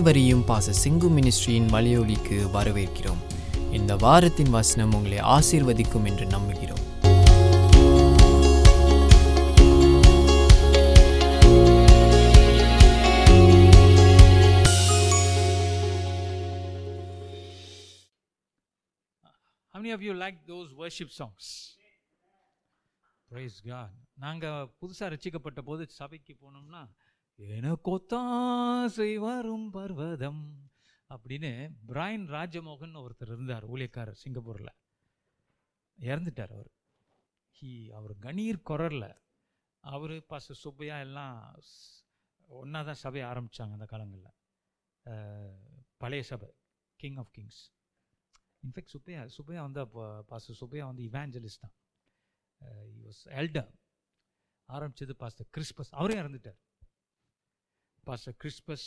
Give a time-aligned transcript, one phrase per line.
[0.00, 3.22] அனைவரையும் பாச சிங்கு மினிஸ்ட்ரியின் மலையொலிக்கு வரவேற்கிறோம்
[3.72, 6.84] இந்த வாரத்தின் வசனம் உங்களை ஆசீர்வதிக்கும் என்று நம்புகிறோம்
[19.74, 21.48] How many of you like those worship songs?
[23.30, 23.90] Praise God.
[24.18, 26.84] நாங்கள் புதுசாக ரசிக்கப்பட்ட போது சபைக்கு போனோம்னா
[27.38, 30.42] எனக்கொத்தாசை வரும் பர்வதம்
[31.10, 31.50] அப்படின்னு
[31.86, 34.72] பிராயன் ராஜமோகன் ஒருத்தர் இருந்தார் ஊழியக்காரர் சிங்கப்பூரில்.
[35.98, 36.70] இறந்துட்டார் அவர்.
[37.58, 39.14] ஹி அவர் கணீர் குரலில்.
[39.84, 41.38] அவர் பாச சுப்பையா எல்லாம்
[42.48, 44.36] ஒன்றா தான் சபையை ஆரம்பித்தாங்க அந்த காலங்களில்.
[45.96, 46.50] பழைய சபை
[47.00, 47.62] king of kings
[48.66, 51.76] in fact Subbaiah Subbaiah வந்து அப்போ பாச சுப்பையா வந்து இவாஞ்சலிஸ்ட் தான்.
[53.40, 53.70] எல்டர்
[54.68, 56.58] ஆரம்பிச்சது பாஸ்டர் கிறிஸ்பஸ் அவரே இறந்துட்டார்.
[58.08, 58.86] பாஸ்டர் கிறிஸ்பஸ்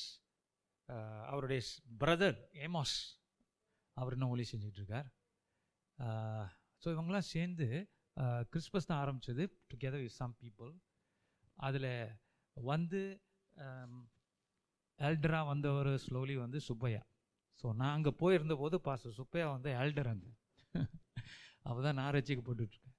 [0.90, 1.62] uh, அவருடைய
[2.02, 2.98] பிரதர் ஏமாஸ்
[3.98, 5.10] அவர் இன்னும் ஒளி செஞ்சிட்ருக்கார்.
[6.00, 6.46] Uh,
[6.84, 7.68] ஸோ இவங்களாம் சேர்ந்து
[8.18, 10.72] uh, கிறிஸ்மஸ் தான் ஆரம்பித்தது டுகெதர் வித் சம் பீப்புள்
[11.58, 11.92] அதில்
[12.58, 13.02] வந்து
[13.56, 13.94] um,
[15.00, 17.04] எல்டராக வந்தவர் ஸ்லோலி வந்து சுப்பையா.
[17.64, 20.32] ஸோ நான் அங்கே போயிருந்த போது பாஸ்டர் சுப்பையா வந்து எல்டர் அங்கே.
[21.70, 22.96] அவர் தான் நான் ரசிக்கப்பட்டுருக்கேன்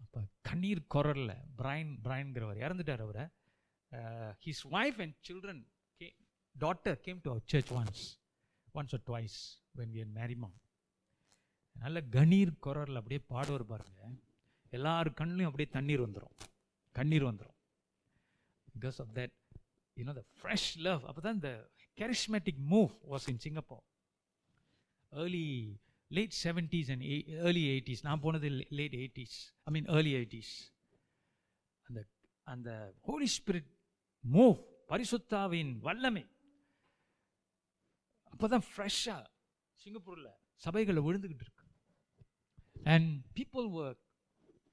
[0.00, 3.24] அப்போ கண்ணீர் குரலில் பிரைன் பிரைன்கிறவர் இறந்துட்டார் அவரை.
[4.46, 5.62] ஹிஸ் ஒய்ஃப் அண்ட் சில்ட்ரன்
[6.00, 6.08] கே
[6.56, 8.02] daughter came to our church once
[8.74, 9.38] once or twice
[9.80, 10.56] when we marry mom
[11.76, 14.02] நல்ல கணீர் குரலில் அப்படியே பாடுவார் பாருங்க.
[14.72, 16.34] எல்லார் கண்ணிலையும் அப்படியே தண்ணீர் வந்துடும்
[16.94, 17.58] கண்ணீர் வந்துடும்
[18.68, 19.34] because of that
[19.96, 21.52] you know the fresh love அப்போ தான் இந்த
[21.98, 23.80] charismatic move was in Singapore.
[25.12, 25.46] Early,
[26.10, 28.00] late 70s and eight, early 80s.
[28.06, 29.34] நான் போனது late eighties
[29.66, 30.52] I mean early eighties
[31.86, 32.00] அந்த
[32.46, 32.70] அந்த
[33.08, 33.68] ஹோலி ஸ்பிரிட்
[34.24, 34.58] மூவ்
[34.90, 36.24] பரிசுத்தாவின் வல்லமை.
[38.32, 39.24] அப்போதான் ஃப்ரெஷ்ஷாக
[39.80, 40.30] சிங்கப்பூரில்
[40.64, 41.66] சபைகளில் விழுந்துக்கிட்டு இருக்கு.
[42.92, 44.02] And people work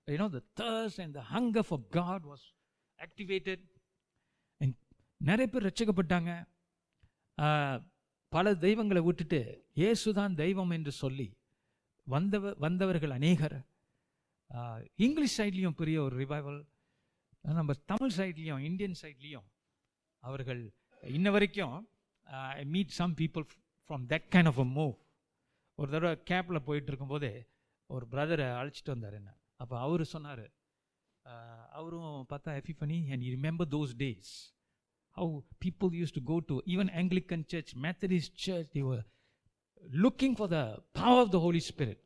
[0.08, 2.46] you know the thirst and the hunger for God was
[3.00, 3.66] activated
[5.30, 6.32] நிறைய பேர் ரசிக்கப்பட்டாங்க
[8.32, 9.40] பல தெய்வங்களை விட்டுட்டு
[9.76, 11.28] இயேசுதான் தெய்வம் என்று சொல்லி
[12.08, 13.56] வந்தவ வந்தவர்கள் அநேகர்.
[15.06, 16.60] இங்கிலீஷ் சைட்லேயும் பெரிய ஒரு ரிவைவல்
[17.48, 19.48] நம்ம தமிழ் சைட்லேயும் இந்தியன் சைட்லேயும்
[20.24, 20.62] அவர்கள்
[21.04, 21.76] இன்ன வரைக்கும்
[22.56, 23.46] I meet some people
[23.90, 24.94] from that kind of a move
[25.78, 27.30] ஒரு தடவை கேப்பில் போயிட்டு இருக்கும்போது
[27.90, 29.32] ஒரு பிரதரை அழைச்சிட்டு வந்தார் என்ன.
[29.56, 30.46] அப்போ அவர் சொன்னார்
[31.26, 34.32] uh, அவரும் பார்த்தா எஃபி பண்ணி and you remember those days
[35.18, 35.32] how
[35.66, 39.04] people use to go to even Anglican church Methodist church your
[40.00, 40.60] looking for the
[40.92, 42.02] power of the holy spirit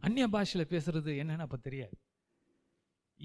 [0.00, 1.94] அந்நிய பாஷையில் பேசுகிறது என்னென்னு அப்போ தெரியாது.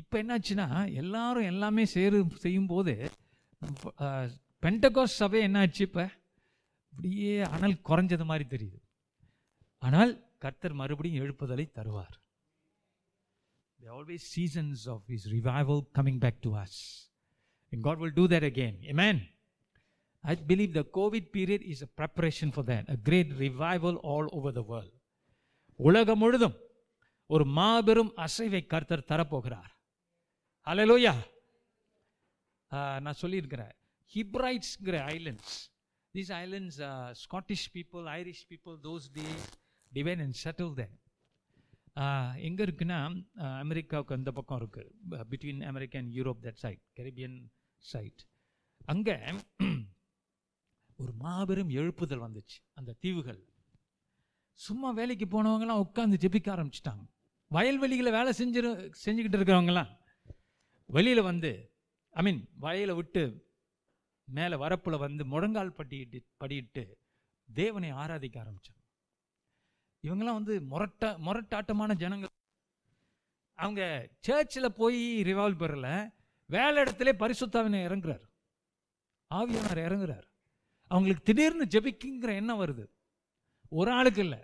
[0.01, 0.67] இப்போ என்னாச்சுன்னா
[1.01, 2.93] எல்லாரும் எல்லாமே சேரு செய்யும் போது
[4.63, 6.05] பென்டகோஸ் சபை என்னாச்சு இப்போ
[6.93, 8.79] அப்படியே அனல் குறைஞ்சது மாதிரி தெரியுது
[9.83, 10.13] ஆனால்
[10.45, 12.15] கர்த்தர் மறுபடியும் எழுப்புதலை தருவார்
[13.79, 16.79] always seasons of is revival coming back to us
[17.71, 18.77] And God will do that again.
[18.83, 19.17] Amen.
[20.23, 24.51] I believe the COVID period is a preparation for that, a great revival all over
[24.51, 24.93] the world.
[25.79, 26.55] உலகம் முழுதும்
[27.29, 29.69] ஒரு மாபெரும் அசைவை கர்த்தர் தரப்போகிறார்
[30.67, 31.13] hallelujah
[33.05, 33.73] நான் சொல்லியிருக்கிறேன்.
[34.11, 35.53] ஹிப்ரைட்ஸ்ங்கிற islands
[36.15, 36.79] these islands
[37.21, 39.45] Scottish people Irish people those days
[39.91, 40.95] divine and settle then
[42.47, 42.99] எங்கே இருக்குன்னா
[43.63, 47.37] அமெரிக்காவுக்கு அந்த பக்கம் இருக்குது between America and Europe that side Caribbean
[47.83, 48.23] side
[48.93, 49.15] அங்கே
[50.99, 52.57] ஒரு மாபெரும் எழுப்புதல் வந்துச்சு.
[52.79, 53.41] அந்த தீவுகள்.
[54.59, 57.03] சும்மா வேலைக்கு போனவங்கலாம் உட்காந்து ஜெபிக்க ஆரம்பிச்சிட்டாங்க.
[57.51, 58.59] வயல்வெளிகளை வேலை செஞ்சு
[59.03, 59.91] செஞ்சுக்கிட்டு இருக்கிறவங்களாம்
[60.91, 61.51] வெளியில் வந்து
[62.11, 63.23] ஐ மீன் வயலை விட்டு
[64.23, 66.83] மேலே வரப்பில் வந்து முழங்கால் பட்டிட்டு படியிட்டு
[67.53, 68.77] தேவனை ஆராதிக்க ஆரம்பித்தாங்க
[70.07, 72.29] இவங்கெல்லாம் வந்து முரட்ட முரட்டாட்டமான ஜனங்கள்.
[73.55, 75.87] அவங்க சர்ச்சில் போய் ரிவால்வ் பெறல
[76.45, 78.25] வேலை இடத்துல பரிசுத்தாவினை இறங்குறார்.
[79.33, 80.27] ஆவியானார் இறங்குறார்.
[80.91, 82.85] அவங்களுக்கு திடீர்னு ஜெபிக்குங்கிற எண்ணம் வருது.
[83.69, 84.39] ஒரு ஆளுக்கு இல்லை.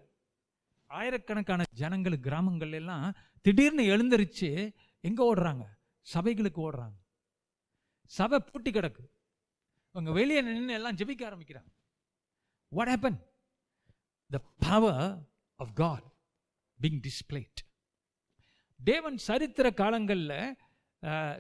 [0.90, 4.50] ஆயிரக்கணக்கான ஜனங்கள் கிராமங்கள் எல்லாம் திடீர்னு எழுந்தரிச்சு
[5.00, 5.64] எங்கே ஓடுறாங்க?
[6.14, 6.98] சபைகளுக்கு ஓடுறாங்க.
[8.18, 9.04] சபை பூட்டி கிடக்கு.
[9.92, 11.72] அவங்க வெளியே நின்று எல்லாம் ஜெபிக்க ஆரம்பிக்கிறாங்க.
[12.76, 13.20] What happen
[14.34, 15.08] the power
[15.60, 16.08] of God
[16.82, 17.62] being displayed
[18.90, 20.38] தேவன் சரித்திர காலங்களில்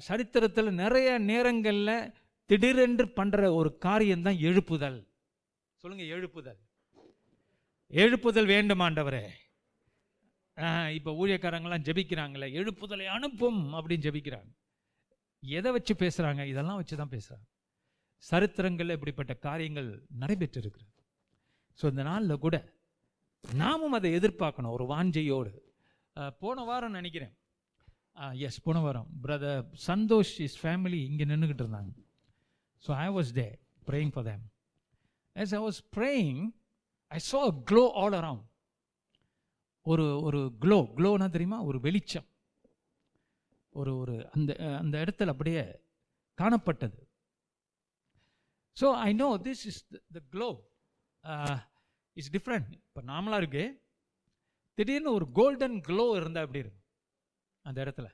[0.07, 2.13] சரித்திரத்தில் நிறைய நேரங்களில்
[2.49, 4.99] திடீரென்று பண்ணுற ஒரு காரியம்தான் எழுப்புதல்.
[5.81, 6.61] சொல்லுங்கள் எழுப்புதல்.
[8.01, 9.25] எழுப்புதல் வேண்டுமாண்டவரே
[10.97, 14.51] இப்போ ஊழியக்காரங்களாம் ஜெபிக்கிறாங்களே எழுப்புதலை அனுப்பும் அப்படின்னு ஜெபிக்கிறாங்க.
[15.43, 17.45] எதை வச்சு பேசுகிறாங்க இதெல்லாம் வச்சு தான் பேசுகிறாங்க
[18.29, 19.89] சரித்திரங்களில் இப்படிப்பட்ட காரியங்கள்
[20.21, 20.91] நடைபெற்று இருக்கிறது
[21.79, 22.55] ஸோ இந்த நாளில் கூட
[23.43, 25.51] நாமும் அதை எதிர்பார்க்கணும் ஒரு வாஞ்சையோடு.
[26.41, 27.33] போன வாரம் நினைக்கிறேன்.
[28.47, 29.07] எஸ் போன வாரம்.
[29.23, 31.91] பிரதர் சந்தோஷ் இஸ் ஃபேமிலி இங்கே நின்றுக்கிட்டு இருந்தாங்க.
[32.83, 33.47] So I was they
[33.89, 34.43] praying for them
[35.35, 36.41] as I was praying
[37.11, 38.45] I saw glow all around.
[39.85, 41.57] ஒரு ஒரு க்ளோ க்ளோனா தெரியுமா?
[41.69, 42.27] ஒரு வெளிச்சம்.
[43.75, 44.51] ஒரு ஒரு அந்த
[44.81, 45.63] அந்த இடத்துல அப்படியே
[46.37, 46.99] காணப்பட்டது.
[48.77, 49.81] So I know this is
[50.17, 50.49] the glow
[52.17, 53.65] is different இப்போ நார்மலாக இருக்கு
[54.77, 56.85] திடீர்னு ஒரு கோல்டன் க்ளோ இருந்தால் எப்படி இருக்கும்?
[57.65, 58.07] அந்த இடத்துல.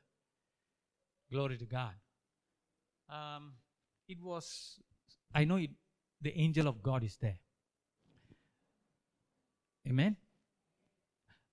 [1.32, 2.00] Glory to God
[4.10, 4.52] it was
[5.32, 5.78] I know it
[6.22, 7.40] the angel of God is there.
[9.86, 10.14] Amen.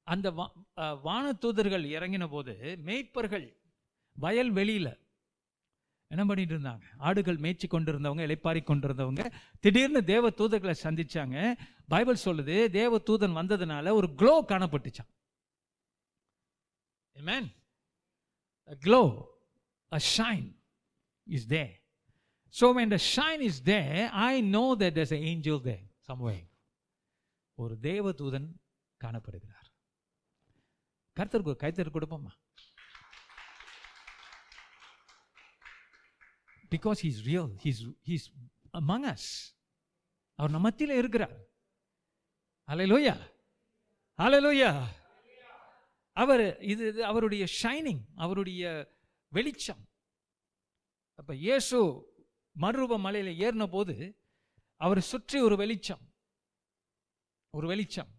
[0.08, 2.52] அந்த வா- அஹ் வானதூதர்கள் இறங்கின போது
[2.84, 3.46] மேய்ப்பர்கள்
[4.16, 4.88] வயல் வெளியில
[6.10, 9.22] என்ன பண்ணிட்டு இருந்தாங்க ஆடுகள் மேய்ச்சி கொண்டிருந்தவங்க இலைப்பாரி கொண்டிருந்தவங்க
[9.64, 11.37] திடீர்னு தேவ தூதர்களை சந்திச்சாங்க
[11.88, 15.10] பைபிள் சொல்லுது தேவ தூதன் வந்ததுனால ஒரு க்ளோ காணப்பட்டுச்சான்
[17.16, 17.44] Amen.
[18.69, 19.06] A glow,
[19.93, 20.49] a shine
[21.26, 21.72] is there.
[22.55, 26.44] So when the shine is there, I know that there's an angel there somewhere.
[27.58, 28.49] ஒரு தேவதூதன்
[29.00, 29.57] காணப்படுகிறார்
[31.19, 32.32] கருத்தருக்கு ஒரு கைத்தறி கொடுப்போமா?
[36.70, 38.26] Because he's real he's he's
[38.73, 39.29] among us
[40.35, 41.37] அவர் நம்ம மத்தியில இருக்கிறார்.
[42.67, 43.31] ஹalleluya
[44.19, 44.97] ஹalleluya
[46.12, 48.93] அவர் இது இது அவருடைய ஷைனிங் அவருடைய
[49.29, 49.88] வெளிச்சம்.
[51.15, 51.76] அப்ப இயேசு
[52.61, 54.23] மறுரூப மலையில ஏறின போது
[54.76, 56.12] அவரை சுற்றி ஒரு வெளிச்சம்.
[57.50, 58.18] ஒரு வெளிச்சம்.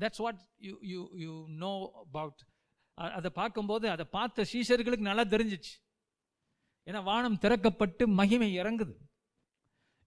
[0.00, 2.40] That's what you you you know about
[2.94, 5.74] அதை பார்க்கும்போது அதை பார்த்த சீஷர்களுக்கு நல்லா தெரிஞ்சிச்சு.
[6.84, 8.94] ஏன்னா வானம் திறக்கப்பட்டு மகிமை இறங்குது.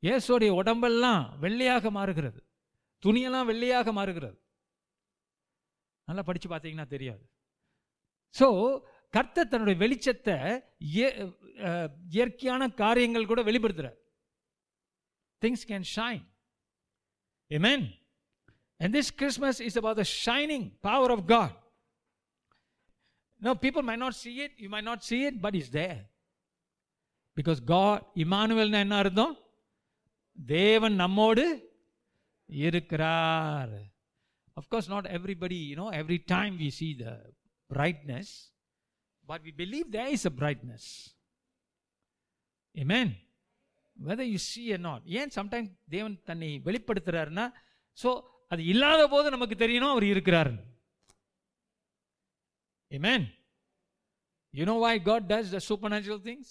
[0.01, 2.47] இயேசுடைய உடம்பெல்லாம் வெள்ளையாக மாறுகிறது.
[3.05, 4.45] துணியெல்லாம் வெள்ளையாக மாறுகிறது.
[6.05, 7.29] நல்லா படித்து பார்த்தீங்கன்னா தெரியாது.
[8.39, 8.79] ஸோ
[9.09, 13.97] கர்த்தர் தன்னுடைய வெளிச்சத்தை இய- இயற்கையான காரியங்கள் கூட வெளிப்படுத்துகிறார்
[15.41, 16.25] things can shine
[17.47, 18.00] man
[18.81, 21.51] And this Christmas is about the shining power of God.
[23.39, 26.00] Now, people might not see it, you might not see it, but it's there.
[27.38, 29.36] Because God, Emmanuel என்ன அர்த்தம்
[30.56, 31.45] தேவன் நம்மோடு
[32.63, 33.74] இருக்கிறார்
[34.60, 37.13] of course not everybody you know every time we see the
[37.74, 38.27] brightness
[39.30, 40.84] but we believe there is a brightness
[42.81, 43.10] amen
[44.07, 47.45] whether you see or not ஏன் sometime தேவன் தன்னை வெளிப்படுத்துறாருன்னா
[48.04, 48.12] so
[48.51, 50.51] அது இல்லாத போது நமக்கு தெரியணும் அவர் இருக்கிறார்
[52.92, 53.21] amen
[54.53, 56.48] you know why god does the supernatural things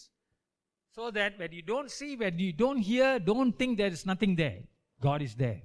[0.97, 4.33] so that when you don't see when you don't hear don't think there is nothing
[4.37, 4.61] there
[5.01, 5.61] god is there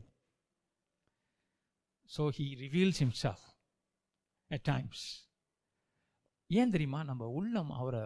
[2.10, 3.44] so he reveals himself
[4.52, 5.00] at times
[6.50, 8.02] ஏன் தெரியுமா நம்ம உள்ளம் அவரை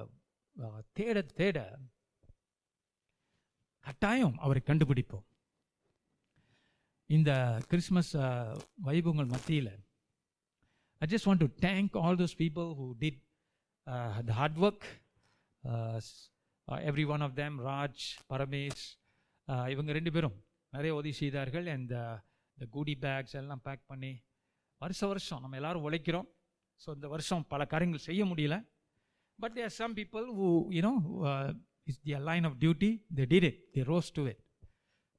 [0.56, 1.58] அஹ், தேட தேட
[3.86, 5.26] கட்டாயம் அவரை கண்டுபிடிப்போம்
[7.10, 7.32] இந்த
[7.70, 8.50] கிறிஸ்மஸ் uh,
[8.88, 9.72] வைபவங்கள் மத்தியில்
[11.02, 13.20] I just want to thank all those people who did
[14.28, 14.86] the hard work
[15.64, 17.10] work.
[17.16, 18.84] One of uh, Raj Paramesh
[19.48, 20.38] uh, uh, இவங்க ரெண்டு பேரும்
[20.74, 21.68] நிறைய உதவி செய்தார்கள்.
[21.76, 21.94] அண்ட்
[22.58, 24.12] இந்த கூடி பேக்ஸ் எல்லாம் பேக் பண்ணி
[24.82, 26.28] வருஷ வருஷம் நம்ம எல்லோரும் உழைக்கிறோம்.
[26.82, 28.58] ஸோ இந்த வருஷம் பல காரியங்கள் செய்ய முடியல.
[29.40, 30.94] But there some people who you know
[31.92, 34.42] is the line of duty they did it they rose to it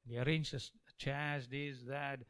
[0.07, 0.69] the arranges
[1.04, 2.24] chairs days that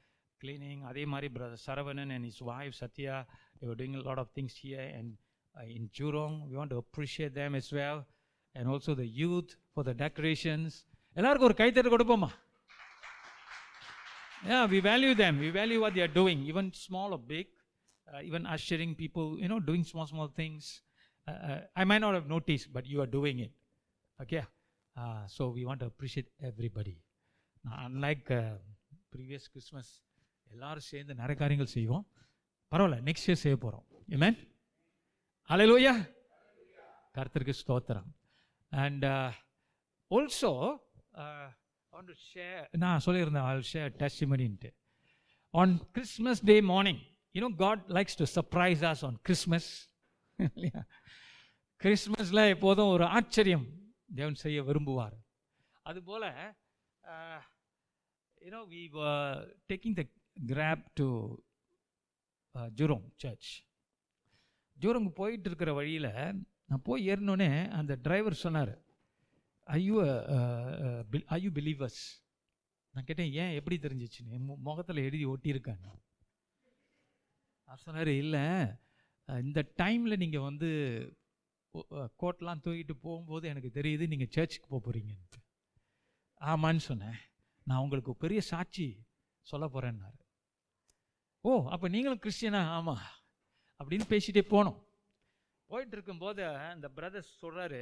[0.44, 3.14] cleaning அதே மாதிரி brother Saravanan and his wife Satya
[3.60, 5.08] they were doing a lot of things here and
[5.58, 8.00] uh, in Jurong we want to appreciate them as well
[8.56, 10.72] and also the youth for the decorations
[11.20, 12.30] எல்லாருக்கும் ஒரு கைத்தட்டு கொடுப்போமா
[14.50, 17.48] yeah we value them we value what they are doing even small or big
[18.12, 20.64] uh, even ushering people you know doing small small things
[21.28, 23.54] uh, uh, i might not have noticed but you are doing it
[24.24, 24.44] okay
[25.02, 26.96] uh, so we want to appreciate everybody
[27.65, 28.29] Unlike
[29.13, 29.93] previous Christmas
[30.51, 32.05] எல்லாரும் சேர்ந்து நிறைய காரியங்கள் செய்வோம்.
[32.73, 33.87] பரவாயில்ல next year செய்ய போகிறோம்
[34.17, 34.39] ஏமேன்
[35.49, 35.95] hallelujah
[37.17, 38.09] கர்த்தருக்கு ஸ்தோத்திரம்.
[38.85, 39.07] அண்ட்
[40.11, 40.53] ஆல்சோ
[41.93, 44.71] டு ஷேர் நான் சொல்லியிருந்தேன் all share டெஸ்டிமனின்ட்டு
[45.55, 47.01] on Christmas day morning
[47.35, 49.71] you know God likes to surprise us on Christmas
[50.39, 50.83] இல்லையா?
[51.81, 53.67] கிறிஸ்மஸில் எப்போதும் ஒரு ஆச்சரியம்
[54.19, 55.17] தேவன் செய்ய விரும்புவார்.
[55.87, 56.27] அதுபோல்
[58.41, 58.81] you know we
[59.73, 60.03] taking the
[60.47, 63.63] grab uh, Jurong church
[64.81, 66.13] Jurong போயிட்டு இருக்கிற வழியில்
[66.67, 68.79] நான் போய் ஏறினோடனே அந்த டிரைவர் சொன்னார்
[69.65, 70.25] ஐயோ
[71.27, 72.03] ஐயோ பிலீவர்ஸ்
[72.95, 73.53] நான் கேட்டேன் ஏன்?
[73.53, 74.57] எப்படி தெரிஞ்சிச்சுன்னு?
[74.57, 75.91] முகத்தில் மு- எழுதி ஒட்டியிருக்கான்னு.
[77.65, 78.41] அவர் சொன்னார் இல்லை
[79.27, 80.69] இந்த டைமில் நீங்கள் வந்து
[82.23, 85.30] கோட்லாம் தூக்கிட்டு போகும்போது எனக்கு தெரியுது நீங்கள் சர்ச்சுக்கு போக போகிறீங்கன்ட்டு
[86.41, 87.19] ஆமான்னு சொன்னேன்.
[87.67, 88.87] நான் உங்களுக்கு பெரிய சாட்சி
[89.47, 90.19] சொல்ல போகிறேன்னாரு
[91.45, 92.61] ஓ அப்போ நீங்களும் கிறிஸ்டியனா?
[92.77, 93.05] ஆமாம்
[93.81, 94.79] அப்படின்னு பேசிகிட்டே போனோம்.
[95.71, 96.43] போயிட்டு இருக்கும்போது
[96.75, 97.81] அந்த பிரதர்ஸ் சொல்கிறாரு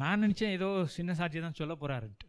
[0.00, 2.28] நான் நினச்சேன் ஏதோ சின்ன சாட்சி தான் சொல்ல போகிறாருன்ட்டு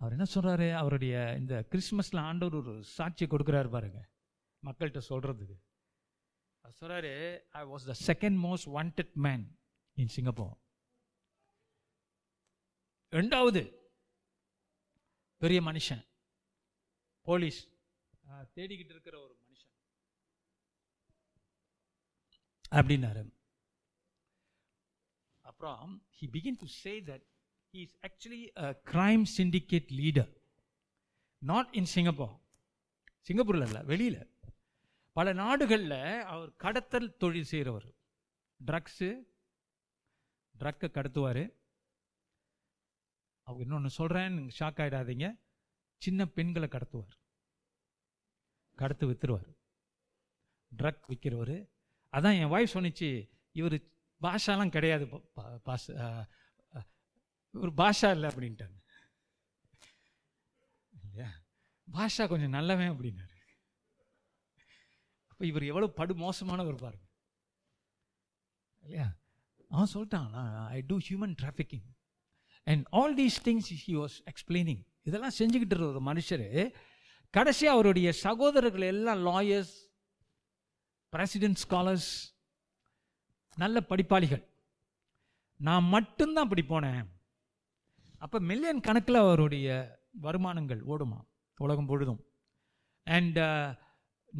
[0.00, 4.00] அவர் என்ன சொல்கிறாரு அவருடைய இந்த கிறிஸ்மஸில் ஆண்டவர் ஒரு சாட்சி கொடுக்குறாரு பாருங்க
[4.62, 5.56] மக்கள்கிட்ட சொல்கிறதுக்கு
[6.64, 7.12] அவர் சொல்கிறாரு
[7.60, 9.44] I was the second most wanted man
[9.96, 10.54] in Singapore
[13.16, 13.62] ரெண்டாவது
[15.42, 16.02] பெரிய மனுஷன்
[17.26, 17.60] போலீஸ்
[18.56, 19.72] தேடிக்கிட்டு இருக்கிற ஒரு மனுஷன்.
[22.78, 23.22] அப்படின்னாரு.
[25.50, 27.24] அப்புறம் he begin to say that
[27.72, 28.72] he is actually a
[29.36, 30.32] syndicate leader
[31.42, 32.34] not in Singapore
[33.28, 34.20] சிங்கப்பூரில் சிங்கப்பூர்ல இல்ல
[35.16, 36.00] பல நாடுகளில்
[36.32, 37.86] அவர் கடத்தல் தொழில் செய்கிறவர்
[38.60, 39.08] ட்ரக்ஸு
[40.54, 41.44] ட்ரக்கை கடத்துவார்.
[43.46, 45.40] அவங்க இன்னொன்று சொல்கிறேன் ஷாக் ஆகிடாதீங்க
[45.98, 47.16] சின்ன பெண்களை கடத்துவார்.
[48.76, 49.54] கடத்து வித்துருவார்.
[50.76, 51.68] ட்ரக் விற்கிறவர்
[52.12, 53.82] அதான் என் வாய்ஸ் சொன்னிச்சு இவர்
[54.22, 56.14] பாஷாலாம் கிடையாது பா- பா-
[57.50, 58.84] இவர் பாஷா இல்லை அப்படின்ட்டாங்க.
[61.02, 61.30] இல்லையா?
[61.92, 63.34] பாஷா கொஞ்சம் நல்லவன் அப்படின்னாரு.
[65.26, 67.06] அப்போ இவர் எவ்வளோ படு மோசமானவர் பாருங்க.
[68.82, 69.16] இல்லையா?
[69.68, 71.95] அவன் சொல்லிட்டான் I do human trafficking
[72.70, 76.46] and all these things he was explaining இதெல்லாம் செஞ்சுக்கிட்டு இருக்கிற ஒரு மனுஷர்.
[77.34, 79.74] கடைசி அவருடைய சகோதரர்கள் எல்லாம் லாயர்ஸ்
[81.12, 82.10] பிரசிடென்ட் ஸ்காலர்ஸ்
[83.56, 84.44] நல்ல படிப்பாளிகள்.
[85.60, 87.04] நான் மட்டும்தான் அப்படி போனேன்.
[88.24, 89.68] அப்போ மில்லியன் கணக்கில் அவருடைய
[90.22, 91.18] வருமானங்கள் ஓடுமா?
[91.58, 92.22] உலகம் பொழுதும்
[93.06, 93.38] அண்ட்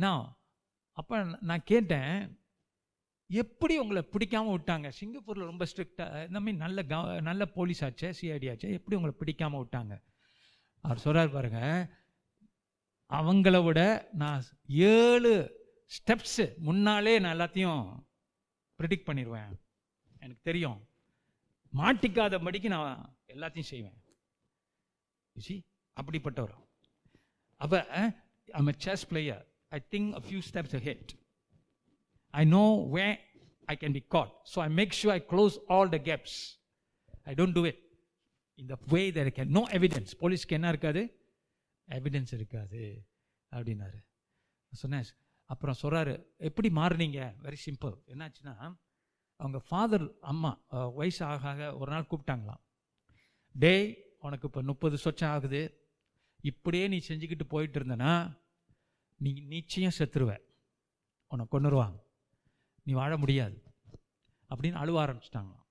[0.02, 0.34] நான் uh,
[0.98, 2.12] அப்போ நான் கேட்டேன்
[3.30, 4.88] எப்படி உங்களை பிடிக்காம விட்டாங்க?
[4.88, 9.62] சிங்கப்பூரில் ரொம்ப ஸ்ட்ரிக்டாக இந்த மாதிரி நல்ல க நல்ல போலீஸ் ஆச்சு சிஐடி ஆச்சு எப்படி உங்களை பிடிக்காமல்
[9.62, 9.94] விட்டாங்க?
[10.80, 11.60] அவர் சொல்கிறார் பாருங்க
[13.10, 15.34] அவங்கள விட நான் ஏழு
[15.96, 17.82] ஸ்டெப்ஸு முன்னாலே நான் எல்லாத்தையும்
[18.78, 19.52] ப்ரிடிக்ட் பண்ணிடுவேன்
[20.20, 20.78] எனக்கு தெரியும்.
[21.72, 23.98] மாட்டிக்காதபடிக்கு நான் எல்லாத்தையும் செய்வேன்.
[25.36, 25.64] சி
[26.00, 26.56] அப்படிப்பட்டவர்.
[27.56, 27.78] அப்போ
[28.58, 31.12] I'm a chess player I think a few steps ahead
[32.40, 33.14] I know where
[33.72, 34.32] I can be caught.
[34.52, 36.34] So I make sure I close all the gaps.
[37.30, 37.78] I don't do it
[38.60, 39.48] in the way that I can.
[39.58, 40.10] No evidence.
[40.20, 41.02] போலீஸ்க்கு என்ன இருக்காது?
[41.98, 42.82] Evidence இருக்காது.
[43.56, 43.98] அப்படின்னாரு.
[44.82, 45.08] சொன்னேன்
[45.52, 46.14] அப்புறம் சொல்கிறாரு
[46.48, 47.20] எப்படி மாறுனீங்க?
[47.46, 48.54] Very simple என்னாச்சுன்னா
[49.36, 50.52] அவங்க ஃபாதர் அம்மா
[50.98, 52.62] வயசு ஆக ஆக ஒரு நாள் கூப்பிட்டாங்களாம்.
[53.64, 53.86] டேய்
[54.26, 55.60] உனக்கு இப்போ முப்பது சொச்சம் ஆகுது.
[56.50, 58.14] இப்படியே நீ செஞ்சுக்கிட்டு போயிட்டு இருந்தனா
[59.24, 60.32] நீ நிச்சயம் செத்துருவ.
[61.32, 62.04] உன்னை கொண்டுருவாங்க
[62.86, 63.62] நீ வாழ முடியாது.
[64.50, 65.64] அப்படின்னு அழுவ ஆரம்பிச்சிட்டாங்களாம்.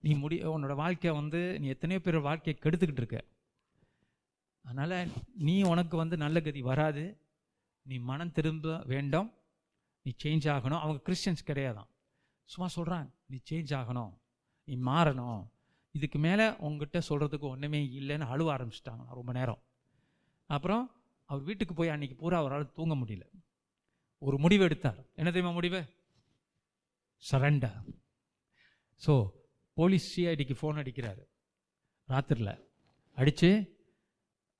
[0.00, 3.24] நீ முடி உன்னோட வாழ்க்கை வந்து நீ எத்தனையோ பேர் வாழ்க்கையை கெடுத்துக்கிட்டு இருக்க.
[4.64, 7.18] அதனால் நீ உனக்கு வந்து நல்ல கதி வராது.
[7.82, 9.32] நீ மனம் திரும்ப வேண்டும்.
[10.02, 10.80] நீ சேஞ்ச் ஆகணும்.
[10.80, 11.88] அவங்க கிறிஸ்டியன்ஸ் கிடையாதான்
[12.44, 14.18] சும்மா சொல்கிறாங்க நீ சேஞ்ச் ஆகணும்.
[14.64, 15.46] நீ மாறணும்.
[15.90, 19.58] இதுக்கு மேலே உங்ககிட்ட சொல்கிறதுக்கு ஒன்றுமே இல்லைன்னு அழுவ ஆரம்பிச்சிட்டாங்க ரொம்ப நேரம்.
[20.46, 20.90] அப்புறம்
[21.24, 23.22] அவர் வீட்டுக்கு போய் அன்னைக்கு பூரா அவரால் தூங்க முடியல.
[24.18, 24.96] ஒரு முடிவு எடுத்தார்.
[25.14, 25.95] என்ன தெரியுமா முடிவு?
[27.22, 27.78] சரண்டர்
[29.02, 29.14] ஸோ
[29.76, 31.22] போலீஸ் சிஐடிக்கு ஃபோன் அடிக்கிறாரு.
[32.08, 32.54] ராத்திரியில்
[33.18, 33.50] அடித்து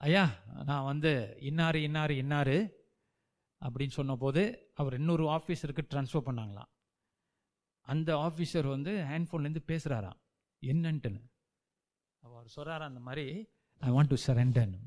[0.01, 0.25] ஐயா
[0.69, 1.13] நான் வந்து
[1.49, 2.57] இன்னாரு இன்னாரு இன்னாரு
[3.63, 4.43] அப்படின்னு சொன்னபோது
[4.81, 6.71] அவர் இன்னொரு ஆஃபீஸருக்கு ட்ரான்ஸ்ஃபர் பண்ணாங்களாம்.
[7.89, 10.21] அந்த ஆஃபீஸர் வந்து ஹேண்ட்ஃபோன்லேருந்து பேசுகிறாராம்
[10.63, 11.23] என்னன்ட்டுன்னு.
[12.23, 13.27] அவர் சொல்கிறாரா அந்த மாதிரி
[13.81, 14.81] ஐ வாண்ட் டு சரண்டர்னு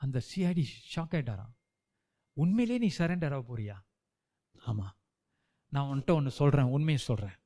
[0.00, 1.54] அந்த சிஐடி ஷாக் ஆகிட்டாராம்
[2.36, 3.76] உண்மையிலே நீ சரண்டர் ஆக போறியா?
[4.54, 4.94] ஆமாம்
[5.74, 7.36] நான் உன்கிட்ட ஒன்று சொல்கிறேன் உண்மையை சொல்கிறேன்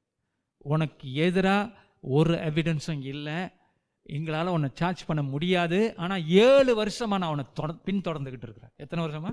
[0.59, 1.73] உனக்கு எதிராக
[2.17, 3.39] ஒரு எவிடன்ஸும் இல்லை.
[4.03, 5.79] எங்களால் உன்னை சார்ஜ் பண்ண முடியாது.
[5.97, 8.75] ஆனால் ஏழு வருஷமாக நான் உன்னை தொட பின் தொடர்ந்துக்கிட்டு இருக்கிறேன்.
[8.77, 9.31] எத்தனை வருஷமா?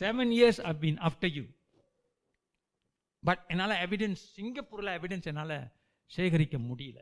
[0.00, 1.44] Seven years I been after you
[3.22, 5.56] but என்னால் எவிடன்ஸ் சிங்கப்பூரில் எவிடன்ஸ் என்னால்
[6.06, 7.00] சேகரிக்க முடியல.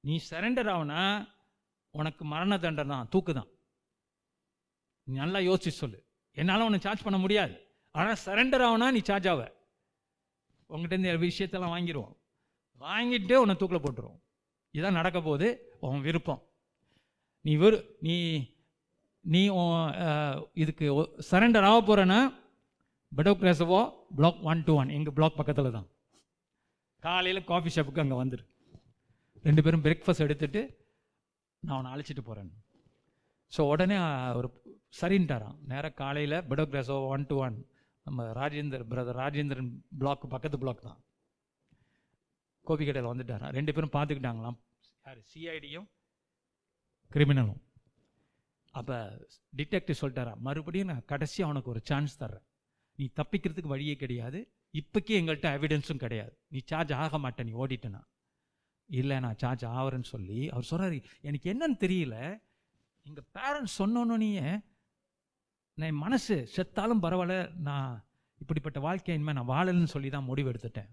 [0.00, 1.02] நீ சரண்டர் ஆகுனா
[1.90, 3.50] உனக்கு மரண தண்டனை தான் தூக்கு தான்
[5.06, 5.98] நீ நல்லா யோசிச்சு சொல்லு.
[6.36, 7.54] என்னால் உன்னை சார்ஜ் பண்ண முடியாது.
[8.00, 9.42] ஆனால் சரண்டர் ஆகுனா நீ சார்ஜ் ஆவ.
[10.70, 12.14] உங்ககிட்ட இந்த விஷயத்தெல்லாம் வாங்கிடுவோம்
[12.80, 14.20] வாங்கிட்டு உன்னை தூக்கில் போட்டுருவோம்.
[14.74, 15.48] இதான் நடக்க போகுது.
[15.86, 16.42] உன் விருப்பம்.
[17.44, 18.16] நீ வெறு நீ
[19.24, 19.86] நீ உன்,
[20.62, 20.86] இதுக்கு
[21.30, 22.18] சரண்டர் ஆக போகிறேன்னா
[23.12, 23.80] பெடோக்ராசவோ
[24.18, 25.88] பிளாக் ஒன் டூ ஒன் எங்கள் பிளாக் பக்கத்தில் தான்
[27.02, 28.44] காலையில் காஃபி ஷாப்புக்கு அங்கே வந்துரு.
[29.44, 30.60] ரெண்டு பேரும் பிரேக்ஃபாஸ்ட் எடுத்துட்டு
[31.62, 32.50] நான் அவனை அழைச்சிட்டு போகிறேன்
[33.52, 33.96] ஸோ உடனே
[34.38, 34.48] ஒரு
[35.00, 37.56] சரின்ட்டாரான் நேராக காலையில் பெடோக்ராஸோ ஒன் டு ஒன்
[38.06, 40.98] நம்ம ராஜேந்தர் பிரதர் ராஜேந்திரன் பிளாக் பக்கத்து பிளாக் தான்.
[42.66, 44.58] கோபிக்கடையில் வந்துட்டாரான் ரெண்டு பேரும் பார்த்துக்கிட்டாங்களாம்.
[45.04, 45.20] யார்?
[45.32, 45.88] சிஐடியும்
[47.10, 47.62] கிரிமினலும்
[48.70, 48.96] அப்போ
[49.56, 52.46] டிடெக்டிவ் சொல்லிட்டாரா மறுபடியும் நான் கடைசி அவனுக்கு ஒரு சான்ஸ் தர்றேன்.
[52.96, 54.40] நீ தப்பிக்கிறதுக்கு வழியே கிடையாது.
[54.72, 56.34] இப்போக்கே எங்கள்கிட்ட எவிடன்ஸும் கிடையாது.
[56.48, 58.02] நீ சார்ஜ் ஆக மாட்டேன் நீ ஓடிட்டேனா?
[58.88, 62.16] இல்லை நான் சார்ஜ் ஆகிறேன்னு சொல்லி அவர் சொல்கிறார் எனக்கு என்னன்னு தெரியல.
[63.02, 64.60] எங்கள் பேரண்ட்ஸ் சொன்னோன்னே
[65.84, 67.34] என் மனசு செத்தாலும் பரவாயில்ல
[67.66, 67.90] நான்
[68.42, 70.90] இப்படிப்பட்ட வாழ்க்கை இனிமேல் நான் வாழலன்னு சொல்லி தான் முடிவு எடுத்துட்டேன்.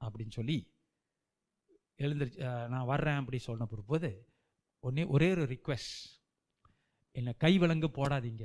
[0.00, 0.56] அப்படின்னு சொல்லி
[2.04, 2.40] எழுந்திருச்சு
[2.72, 4.10] நான் வர்றேன் அப்படி சொன்ன போது
[4.86, 5.94] ஒன்றே ஒரே ஒரு ரிக்வெஸ்ட்
[7.16, 8.44] என்னை கை விலங்கு போடாதீங்க.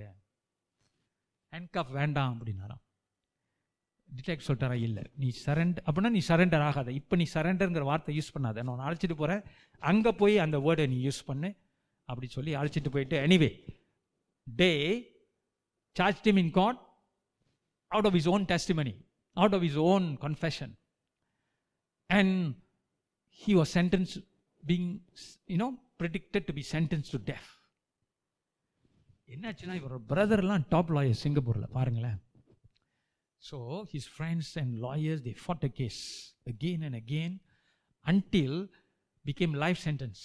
[1.53, 2.83] ஹேண்ட்காஃப் வேண்டாம் அப்படின்னாராம்.
[4.09, 6.91] டிடெக்ட் சொல்லிட்டாரா இல்லை நீ சரண்டர் அப்படின்னா நீ சரண்டர் ஆகாத.
[6.99, 8.63] இப்போ நீ சரண்டருங்கிற வார்த்தை யூஸ் பண்ணாத.
[8.67, 9.43] நான் அழைச்சிட்டு போகிறேன்
[9.91, 11.49] அங்கே போய் அந்த வேர்டை நீ யூஸ் பண்ணு.
[12.09, 13.51] அப்படி சொல்லி அழைச்சிட்டு போயிட்டு anyway
[14.47, 14.71] they
[15.96, 16.78] charged him in court
[17.90, 18.94] out of his own testimony,
[19.36, 20.70] out of his own confession.
[22.10, 22.30] And
[23.40, 24.18] he was sentenced,
[24.62, 24.86] being,
[25.46, 27.48] you know, predicted to be sentenced to death.
[29.28, 32.18] என்னாச்சுன்னா இவர் பிரதர்லாம் டாப் லாயர் சிங்கப்பூரில் பாருங்களேன்
[33.42, 33.58] so
[33.92, 36.00] his friends and lawyers the fought a case
[36.52, 37.34] again and again
[38.04, 38.58] until
[39.24, 40.22] became life sentence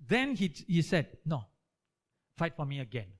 [0.00, 1.40] then he he said no
[2.38, 3.12] fight for me again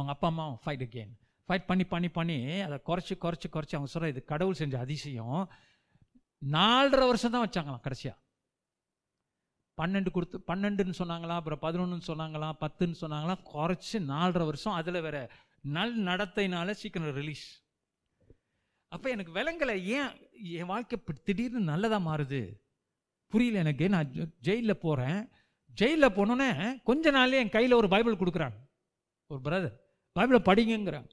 [0.00, 1.12] அவங்க அப்பா அம்மாவும் fight again
[1.48, 5.48] fight பண்ணி பண்ணி பண்ணி அதை குறைச்சி குறைச்சி குறைச்சி அவங்க சொல்கிற இது கடவுள் செஞ்ச அதிசயம்.
[6.42, 8.18] நாலரை வருஷம் தான் வச்சாங்களாம் கடைசியாக
[9.78, 15.30] பன்னெண்டு கொடுத்து பன்னெண்டுன்னு சொன்னாங்களா அப்புறம் பதினொன்றுன்னு சொன்னாங்களா பத்துன்னு சொன்னாங்களா குறைச்சி நாலரை வருஷம் அதில் வேற
[15.62, 17.46] நல் நடத்தைனால சீக்கிரம் ரிலீஸ்
[18.88, 19.82] அப்போ எனக்கு விலங்கலை.
[19.82, 20.10] ஏன்?
[20.42, 22.40] என் வாழ்க்கை திடீர்னு நல்லதாக மாறுது?
[23.28, 23.88] புரியல எனக்கு.
[23.88, 25.20] நான் ஜெயிலில் போகிறேன்
[25.74, 28.58] ஜெயிலில் போனோன்னே கொஞ்ச நாள்லேயே என் கையில் ஒரு பைபிள் கொடுக்குறாங்க.
[29.26, 29.76] ஒரு பிரதர்
[30.16, 31.10] பைபிளை படிங்கங்கிறாங்க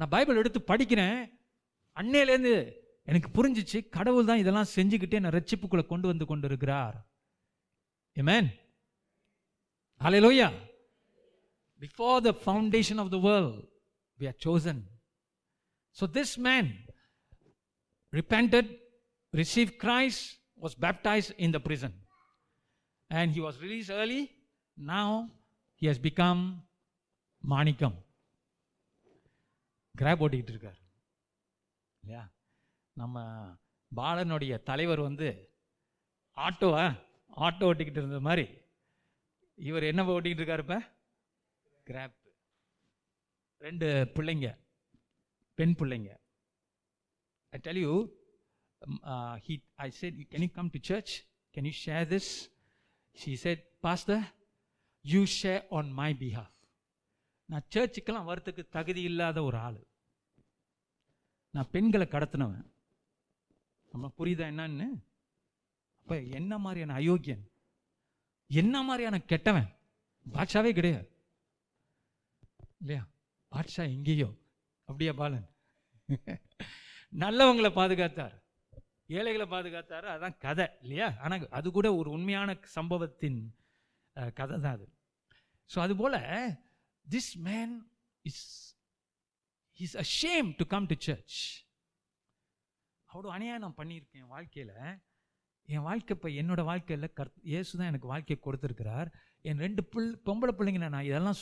[0.00, 1.20] நான் பைபிள் எடுத்து படிக்கிறேன்
[1.96, 2.54] அன்னையிலேருந்து
[3.10, 6.98] எனக்கு புரிஞ்சிச்சு கடவுள் தான் இதெல்லாம் செஞ்சுக்கிட்டே நான் ரட்சிப்புக்குள்ள கொண்டு வந்து கொண்டு இருக்கிறார்
[8.16, 8.52] Amen.
[10.00, 10.52] Hallelujah.
[11.80, 13.66] Before the foundation of the world,
[14.18, 14.86] we are chosen.
[15.96, 16.74] So this man
[18.12, 18.66] repented,
[19.34, 21.92] received Christ, was baptized in the prison.
[23.10, 24.30] And he was released early.
[24.76, 25.30] Now
[25.74, 26.42] he has become
[27.42, 27.96] Manikkam
[30.00, 30.78] Grab ஓட்டிக்கிட்டு இருக்கார்.
[32.02, 32.22] இல்லையா?
[32.96, 33.24] நம்ம
[33.96, 35.28] பாலனுடைய தலைவர் வந்து
[36.36, 36.84] ஆட்டோவா
[37.46, 38.46] auto ஓட்டிக்கிட்டு இருந்த மாதிரி.
[39.68, 40.78] இவர் என்ன ஓட்டிக்கிட்டு இருக்காரு இப்போ?
[41.88, 42.16] கிராப்
[43.60, 44.48] ரெண்டு பிள்ளைங்க
[45.58, 46.10] பெண் பிள்ளைங்க.
[47.52, 47.94] I tell you
[49.46, 49.54] he
[50.20, 51.12] you can you come to church
[51.54, 52.30] can you share this
[53.16, 54.14] she said pass the
[55.04, 56.56] you share on my behalf
[57.48, 59.78] நான் சர்ச்சுக்கெல்லாம் வரத்துக்கு தகுதி இல்லாத ஒரு ஆள்.
[61.54, 62.66] நான் பெண்களை கடத்தினவன்.
[63.92, 64.88] நம்ம புரியுதா என்னன்னு?
[66.00, 67.44] அப்போ என்ன மாதிரியான அயோக்கியன்?
[68.50, 69.68] என்ன மாதிரியான கெட்டவன்?
[70.26, 71.08] பாட்ஷாவே கிடையாது.
[72.80, 73.02] இல்லையா?
[73.52, 74.28] பாட்ஷா எங்கேயோ.
[74.88, 75.48] அப்படியா பாலன்?
[77.12, 78.36] நல்லவங்களை பாதுகாத்தார்.
[79.18, 80.06] ஏழைகளை பாதுகாத்தாரு.
[80.14, 81.08] அதான் கதை இல்லையா?
[81.22, 83.38] ஆனால் அது கூட ஒரு உண்மையான சம்பவத்தின்
[84.38, 84.86] கதை தான் அது.
[85.70, 86.18] ஸோ அதுபோல்
[87.06, 87.74] this man
[88.22, 88.44] is
[89.84, 91.38] is ashamed to come to church
[93.10, 94.74] அவ்வளோ அநியாயம் நான் பண்ணியிருக்கேன் என் வாழ்க்கையில்.
[95.68, 99.08] என் வாழ்க்கை இப்போ என்னோடய வாழ்க்கையில் கர் இயேசு தான் எனக்கு வாழ்க்கையை கொடுத்துருக்கிறார்.
[99.48, 101.38] என் ரெண்டு பிள் பொம்பளை பிள்ளைங்க நான் இதெல்லாம்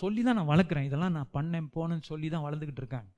[0.00, 0.86] சொல்லி தான் நான் வளர்க்குறேன்.
[0.88, 3.10] இதெல்லாம் நான் பண்ணேன் போனேன்னு சொல்லி தான் வளர்ந்துக்கிட்டு இருக்காங்க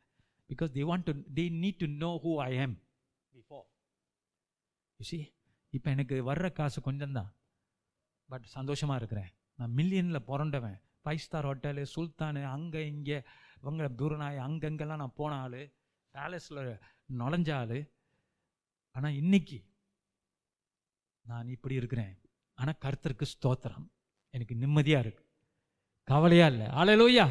[0.50, 2.76] because they want to they need to know who I am
[3.35, 3.64] before
[5.00, 5.20] you
[5.72, 7.30] இப்போ எனக்கு வர்ற காசு கொஞ்சம் தான்
[8.28, 9.30] பட் சந்தோஷமாக இருக்கிறேன்.
[9.59, 13.18] நான் மில்லியனில் பிறண்டவன் ஃபைவ் ஸ்டார் ஹோட்டலு சுல்தானு அங்கே இங்கே.
[13.64, 15.61] இவங்க தூரனாய் அங்கங்கெல்லாம் நான் போன ஆள்
[16.14, 16.64] பேலஸில்
[17.20, 17.79] நுழைஞ்ச ஆள்.
[18.96, 19.59] ஆனால் இன்னைக்கு
[21.31, 22.12] நான் இப்படி இருக்கிறேன்.
[22.59, 23.87] ஆனால் கருத்தருக்கு ஸ்தோத்திரம்.
[24.35, 25.24] எனக்கு நிம்மதியாக இருக்கு.
[26.09, 26.66] கவலையாக இல்லை.
[26.81, 27.27] ஆலையிலோயா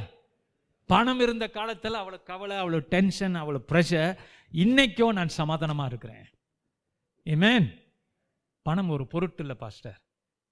[0.89, 4.11] பணம் இருந்த காலத்தில் அவ்வளோ கவலை அவ்வளோ டென்ஷன் அவ்வளோ ப்ரெஷர்
[4.63, 6.25] இன்னைக்கோ நான் சமாதானமாக இருக்கிறேன்.
[7.33, 7.69] ஏமேன்
[8.65, 9.99] பணம் ஒரு பொருட்டு இல்லை பாஸ்டர்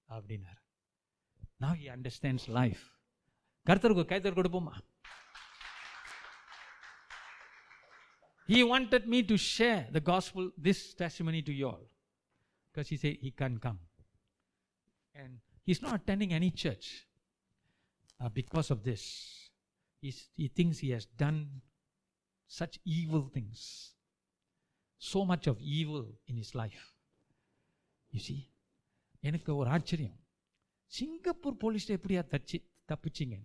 [0.08, 0.60] அப்படின்னார்.
[1.64, 2.82] நவ் he அண்டர்ஸ்டாண்ட்ஸ் லைஃப்
[3.66, 4.74] கருத்தருக்கு கைத்தர் கொடுப்போமா?
[8.46, 11.86] He wanted me to share the gospel this testimony to you all
[12.68, 13.78] because he said he can't come
[15.14, 16.86] and he's not attending any church
[18.20, 19.04] uh, because of this
[20.02, 21.40] He's, he thinks he has done
[22.50, 23.58] such evil things
[24.98, 26.82] so much of evil in his life
[28.10, 28.40] you see
[29.22, 30.18] எனக்கு ஒரு ஆச்சரியம்
[30.92, 32.58] Singapore போலீஸ்ல எப்படியா தச்சு
[32.90, 33.36] தப்பிச்சிங்க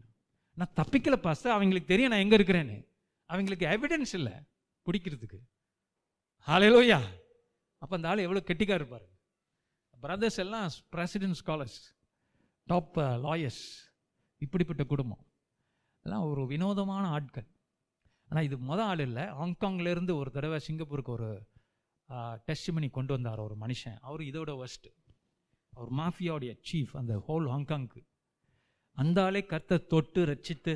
[0.58, 2.78] நான் தப்பிக்கல pasta அவங்களுக்கு தெரியும் நான் எங்கே இருக்கிறேன்னு
[3.30, 4.36] அவங்களுக்கு எவிடன்ஸ் இல்லை
[4.88, 5.40] குடிக்கிறதுக்கு.
[6.48, 7.00] ஹாலையிலோயா
[7.82, 9.08] அப்போ அந்த ஆள் எவ்வளோ கெட்டிக்காக இருப்பார்?
[10.00, 11.78] பிரதர்ஸ் எல்லாம் பிரசிடென்ட் ஸ்காலர்ஸ்
[12.68, 13.64] டாப் லாயர்ஸ்
[14.42, 15.24] இப்படிப்பட்ட குடும்பம்.
[16.06, 17.48] எல்லாம் ஒரு வினோதமான ஆட்கள்.
[18.30, 19.24] ஆனால் இது மொதல் ஆள் இல்லை.
[19.24, 21.30] ஹாங்காங்லேருந்து ஒரு தடவை சிங்கப்பூருக்கு ஒரு
[22.10, 23.98] uh, டெஸ்ட் பண்ணி கொண்டு வந்தார் ஒரு மனுஷன்.
[24.00, 24.92] அவர் இதோட ஒஸ்ட்டு
[25.74, 28.02] அவர் மாஃபியாவுடைய சீஃப் அந்த ஹோல் ஹாங்காங்க்கு.
[28.98, 30.74] அந்த ஆளே கர்த்தை தொட்டு ரச்சித்து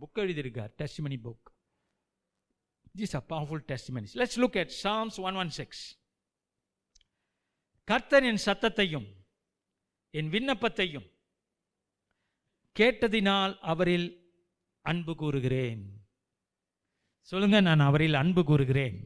[0.00, 1.48] புக் எழுதியிருக்கார் test money book
[2.94, 4.14] These are powerful testimonies.
[4.14, 5.96] Let's look at Psalms 116.
[7.88, 9.06] கர்த்தர் என் சத்தத்தையும்
[10.14, 11.06] என் விண்ணப்பத்தையும்
[12.76, 14.06] கேட்டதினால் அவரில்
[14.84, 15.82] அன்பு கூறுகிறேன்
[17.28, 18.98] சொல்லுங்க நான் அவரில் அன்பு கூறுகிறேன்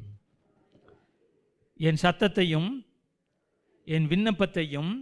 [1.80, 2.68] என் சத்தத்தையும்
[3.86, 4.92] என் விண்ணப்பத்தையும்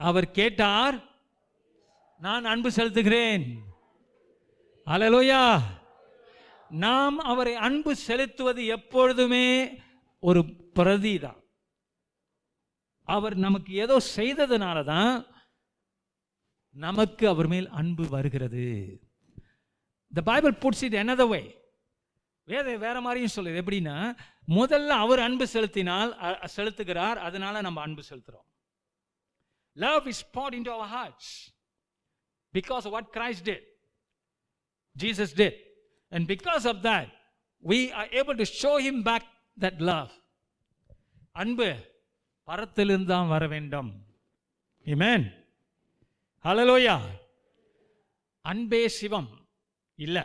[0.00, 0.96] அவர் கேட்டார்
[2.20, 3.46] நான் அன்பு செலுத்துகிறேன்
[4.86, 5.42] அலலோயா
[6.70, 9.46] நாம் அவரை அன்பு செலுத்துவது எப்பொழுதுமே
[10.18, 10.40] ஒரு
[10.78, 11.38] பிரதி தான்
[13.02, 15.26] அவர் நமக்கு ஏதோ செய்ததுனால தான்
[16.70, 18.66] நமக்கு அவர் மேல் அன்பு வருகிறது.
[20.12, 21.40] The Bible puts it another way
[22.44, 23.60] வேத வேற மாதிரியும் சொல்லுது.
[23.62, 23.96] எப்படின்னா
[24.58, 26.12] முதல்ல அவர் அன்பு செலுத்தினால்
[26.56, 28.46] செலுத்துகிறார் அதனால நம்ம அன்பு செலுத்துறோம்.
[29.72, 31.32] Love is poured in to our hearts
[32.54, 33.62] because what Christ did.
[34.96, 35.56] Jesus did.
[36.10, 37.08] And because of that
[37.62, 39.24] we are able to show him back
[39.60, 40.10] that love.
[41.32, 41.68] அன்பு
[42.48, 43.90] பரத்திலிருந்து தான் வர வேண்டும்.
[44.84, 45.26] இமேன்
[46.44, 46.96] ஹலலோயா
[48.44, 49.30] அன்பே சிவம்.
[49.94, 50.22] இல்லை.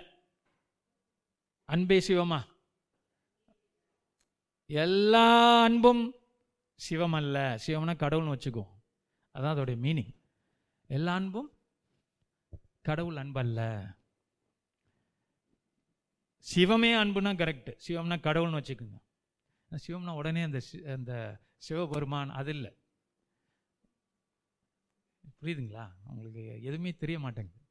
[1.69, 2.39] அன்பே சிவமா?
[4.69, 5.27] எல்லா
[5.63, 6.03] அன்பும்
[6.79, 8.71] சிவம் அல்ல சிவம்னா கடவுள்னு வச்சுக்குவோம்
[9.35, 10.13] அதான் அதோடைய மீனிங்
[10.87, 11.49] எல்லா அன்பும்
[12.81, 13.59] கடவுள் அன்பு அல்ல
[16.53, 19.03] சிவமே அன்புனா கரெக்டு சிவம்னா கடவுள்னு வச்சுக்கோங்க.
[19.87, 22.77] சிவம்னா உடனே அந்த சி- அந்த சிவபெருமான் அது இல்லை.
[25.41, 25.91] புரியுதுங்களா?
[26.05, 27.65] உங்களுக்கு எதுவுமே தெரிய மாட்டேங்குது.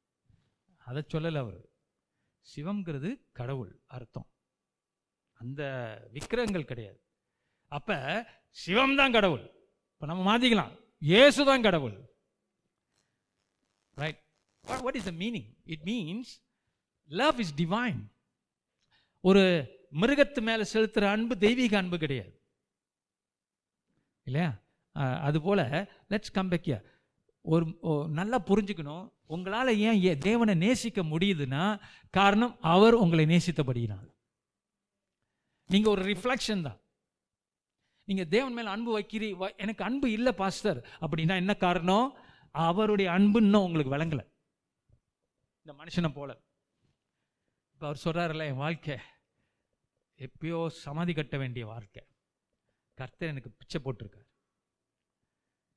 [0.77, 1.69] அதை சொல்லலை அவர்.
[2.57, 4.31] சிவம்ங்கிறது கடவுள் அர்த்தம்.
[5.33, 5.63] அந்த
[6.13, 7.03] விக்கிரகங்கள் கிடையாது.
[7.67, 9.51] அப்போ சிவம் தான் கடவுள்.
[9.93, 10.93] இப்போ நம்ம மாத்திக்கலாம்.
[10.99, 12.13] இயேசு தான் கடவுள்.
[13.91, 14.23] Right
[14.61, 16.45] what is the meaning it means
[17.05, 18.14] love is divine
[19.25, 22.43] ஒரு மிருகத்து மேலே செலுத்துகிற அன்பு தெய்வீக அன்பு கிடையாது.
[24.23, 24.63] இல்லையா?
[24.93, 25.59] அதுபோல்
[26.09, 26.93] லெட்ஸ் கம் பேக்
[27.41, 29.13] ஒரு ஓ- நல்லா புரிஞ்சுக்கணும்.
[29.27, 34.15] உங்களால் ஏன் ஏ- தேவனை நேசிக்க முடியுதுன்னா காரணம் அவர் உங்களை நேசித்தபடியினால்.
[35.67, 36.81] நீங்கள் ஒரு ரிஃப்ளெக்ஷன் தான்.
[38.05, 42.17] நீங்கள் தேவன் மேலே அன்பு வைக்கிறீ வ- எனக்கு அன்பு இல்லை பாஸ்டர் அப்படின்னா என்ன காரணம்?
[42.51, 44.33] அவருடைய அன்பு இன்னும் உங்களுக்கு விளங்கலை.
[45.63, 46.41] இந்த மனுஷனை போல.
[47.73, 48.99] இப்போ அவர் சொல்றாருல்ல என் வாழ்க்கை
[50.19, 52.07] எப்பயோ சமாதி கட்ட வேண்டிய வாழ்க்கை.
[52.95, 54.31] கர்த்தர் எனக்கு பிச்சை போட்டிருக்கார்.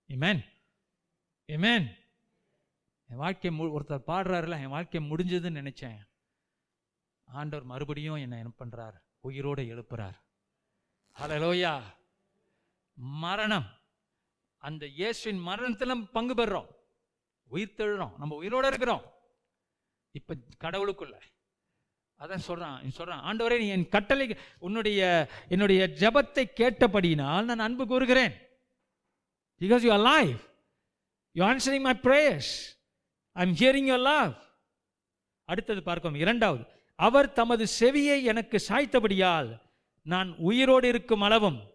[0.07, 0.41] இமேன்
[1.47, 1.87] இமேன்
[3.09, 5.99] என் வாழ்க்கை மு ஒருத்தர் பாடுறாருல என் வாழ்க்கை முடிஞ்சதுன்னு நினைச்சேன்.
[7.25, 10.17] ஆண்டவர் மறுபடியும் என்னை என்ன பண்ணுறார் உயிரோட எழுப்புறார்.
[11.19, 11.81] ஹலலோயா
[12.93, 13.69] மரணம்.
[14.57, 16.75] அந்த இயேசுவின் மரணத்தில் பங்கு பெறுறோம்.
[17.43, 18.17] உயிர் தெழுறோம்.
[18.17, 19.03] நம்ம உயிரோட இருக்கிறோம்.
[20.11, 21.21] இப்போ கடவுளுக்குள்ள.
[22.19, 28.33] அதான் சொல்றான் இவன் சொல்றான் ஆண்டவரே நீ என் கட்டளை உன்னுடைய என்னுடைய ஜெபத்தை கேட்டபடியினால் நான் அன்பு கூறுகிறேன்.
[29.59, 30.39] Because you are live
[31.31, 32.51] you answering my prayers
[33.31, 34.33] I am hearing your love
[35.43, 39.61] அடுத்தது பார்க்கும் இரண்டாவது அவர் தமது செவியை எனக்கு சாய்த்தபடியால்
[40.01, 41.71] நான் உயிரோடு இருக்கும் அளவும்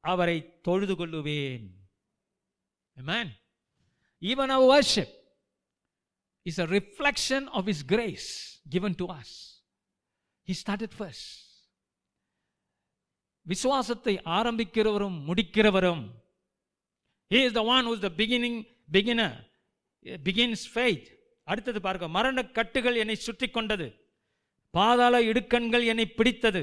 [0.00, 1.68] அவரை தொழுது கொள்ளுவேன்.
[4.20, 5.14] Even our worship
[6.42, 9.51] is a reflection of his grace given to us
[10.46, 11.50] he started first
[13.40, 16.10] விசுவாசத்தை ஆரம்பிக்கிறவரும் முடிக்கிறவரும்.
[17.30, 19.50] He is the one whose the beginning beginning
[20.02, 24.14] begins faith அடுத்தது பார்க்க மரண கட்டுகள் என்னை சுற்றி கொண்டது.
[24.70, 26.62] பாதாள இடுக்கண்கள் என்னை பிடித்தது.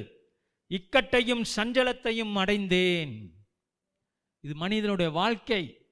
[0.69, 3.13] இக்கட்டையும் சஞ்சலத்தையும் அடைந்தேன்.
[4.39, 5.91] இது மனிதனுடைய வாழ்க்கை.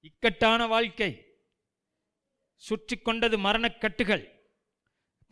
[0.00, 1.10] இக்கட்டான வாழ்க்கை.
[2.54, 4.37] சுற்றி கொண்டது மரணக்கட்டுகள்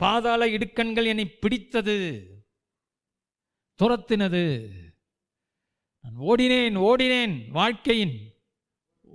[0.01, 1.95] பாதாள இடுக்கண்கள் என்னை பிடித்தது
[3.79, 4.43] துரத்தினது.
[6.01, 8.15] நான் ஓடினேன் ஓடினேன் வாழ்க்கையின்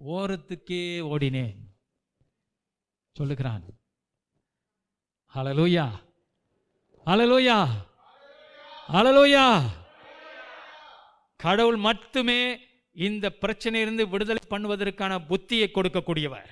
[0.07, 1.61] ஓரத்துக்கே ஓடினேன்.
[3.13, 3.65] சொல்லுகிறான்.
[5.35, 5.87] அலலூயா
[7.07, 7.59] அலலூயா
[8.99, 9.47] அலலூயா
[11.37, 12.41] கடவுள் மட்டுமே
[13.07, 16.51] இந்த பிரச்சனையிலிருந்து விடுதலை பண்ணுவதற்கான புத்தியை கொடுக்கக்கூடியவர்.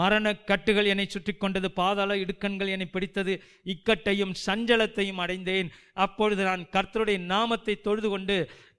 [0.00, 3.34] மரண கட்டுகள் என்னை சுற்றி கொண்டது பாதாள இடுக்கண்கள் என்னை பிடித்தது
[3.72, 5.68] இக்கட்டையும் சஞ்சலத்தையும் அடைந்தேன்.
[6.04, 8.36] அப்பொழுது நான் கர்த்தருடைய நாமத்தை தொழுது கொண்டு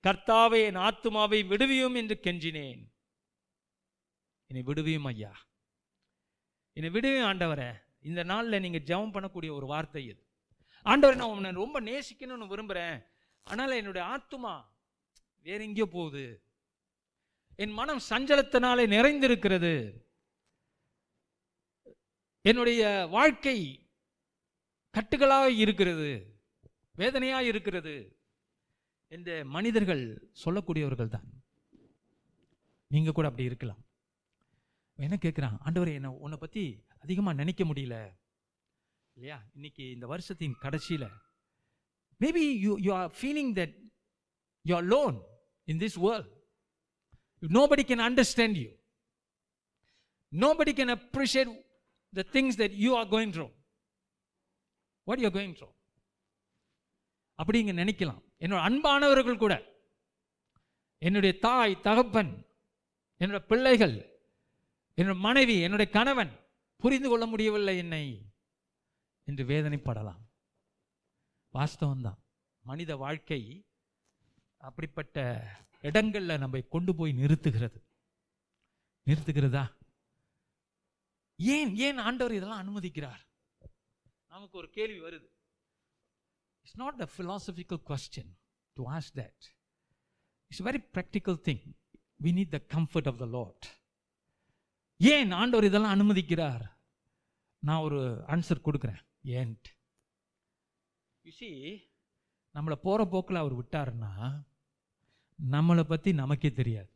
[0.07, 2.81] கர்த்தாவை என் ஆத்துமாவை விடுவியும் என்று கெஞ்சினேன்.
[4.49, 5.33] என்னை விடுவியும் ஐயா.
[6.77, 7.69] என்னை விடுவியும் ஆண்டவரே.
[8.09, 10.21] இந்த நாளில் நீங்கள் ஜெபம் பண்ணக்கூடிய ஒரு வார்த்தை இது.
[10.85, 12.99] ஆண்டவரை நான் உன்னை ரொம்ப நேசிக்கணும்னு விரும்புகிறேன்
[13.47, 14.55] ஆனால் என்னுடைய ஆத்துமா
[15.45, 16.25] வேற எங்கேயோ போகுது.
[17.63, 19.73] என் மனம் சஞ்சலத்தினாலே நிறைந்திருக்கிறது.
[22.45, 23.57] என்னுடைய வாழ்க்கை
[24.93, 26.09] கட்டுகளாக இருக்கிறது
[26.95, 27.95] வேதனையாக இருக்கிறது
[29.11, 30.03] என்று மனிதர்கள்
[30.43, 31.27] சொல்லக்கூடியவர்கள் தான்.
[32.91, 33.81] நீங்கள் கூட அப்படி இருக்கலாம்.
[34.99, 36.63] என்ன கேட்குறான் ஆண்டவரே என்ன உன்னை பற்றி
[37.03, 37.95] அதிகமாக நினைக்க முடியல
[39.17, 39.37] இல்லையா?
[39.53, 41.07] இன்னைக்கு இந்த வருஷத்தின் கடைசியில்
[42.21, 43.75] maybe you you are feeling that
[44.65, 45.17] you are lone
[45.67, 46.31] in this world
[47.41, 48.71] nobody can understand you
[50.31, 51.53] nobody can appreciate
[52.15, 53.53] the things that you are going through.
[55.05, 55.73] What you are going through.
[57.33, 58.21] அப்படி நினைக்கலாம்.
[58.39, 59.75] என்னோட அன்பானவர்கள் கூட
[60.97, 62.45] என்னுடைய தாய் தகப்பன்
[63.19, 64.19] என்னோட பிள்ளைகள்
[64.97, 66.39] என்னோட மனைவி என்னுடைய கணவன்
[66.77, 68.31] புரிந்து கொள்ள முடியவில்லை என்னை
[69.23, 70.21] என்று வேதனைப்படலாம்.
[71.53, 72.17] வாஸ்தவம்தான்.
[72.59, 73.65] மனித வாழ்க்கை
[74.57, 75.45] அப்படிப்பட்ட
[75.81, 77.81] இடங்களில் நம்மை கொண்டு போய் நிறுத்துகிறது.
[79.05, 79.75] நிறுத்துகிறதா?
[81.39, 83.23] ஏன் ஏன் ஆண்டவர் இதெல்லாம் அனுமதிக்கிறார்?
[84.27, 85.27] நமக்கு ஒரு கேள்வி வருது.
[86.61, 88.31] It's not a philosophical question
[88.77, 89.45] to ask that
[90.51, 91.65] it's very practical thing
[92.23, 93.67] we need the comfort of the Lord
[94.99, 96.65] ஏன் ஆண்டவர் இதெல்லாம் அனுமதிக்கிறார்?
[97.63, 99.01] நான் ஒரு ஆன்சர் கொடுக்குறேன்.
[99.23, 99.67] ஏன்ட்
[101.25, 101.49] யூசி
[102.55, 104.11] நம்மளை போகிற போக்கில் அவர் விட்டாருன்னா
[105.39, 106.91] நம்மளை பற்றி நமக்கே தெரியாது.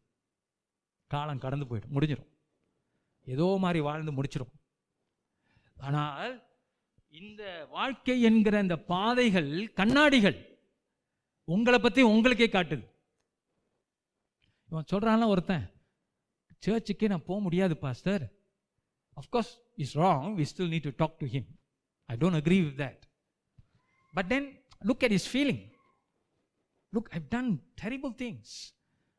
[1.12, 1.94] காலம் கடந்து போயிடும்.
[1.96, 2.32] முடிஞ்சிடும்
[3.28, 4.54] ஏதோ மாதிரி வாழ்ந்து முடிச்சிடும்
[5.78, 6.34] ஆனால்
[7.14, 10.38] இந்த வாழ்க்கை என்கிற இந்த பாதைகள் கண்ணாடிகள்
[11.48, 12.84] உங்களை பற்றி உங்களுக்கே காட்டுது.
[14.70, 15.66] இவன் சொல்கிறான்ல ஒருத்தன்
[16.64, 18.24] சர்ச்சுக்கே நான் போக முடியாது pastor
[19.18, 21.50] of course is wrong we still need to talk to him
[22.10, 23.02] I don't agree with that
[24.14, 24.48] but then
[24.82, 25.64] look at his feeling
[26.94, 27.52] look I've done
[27.84, 28.54] terrible things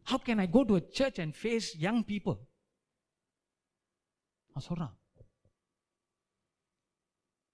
[0.06, 2.38] how can I go to a church and face young people
[4.54, 5.00] அவன் சொல்றான்.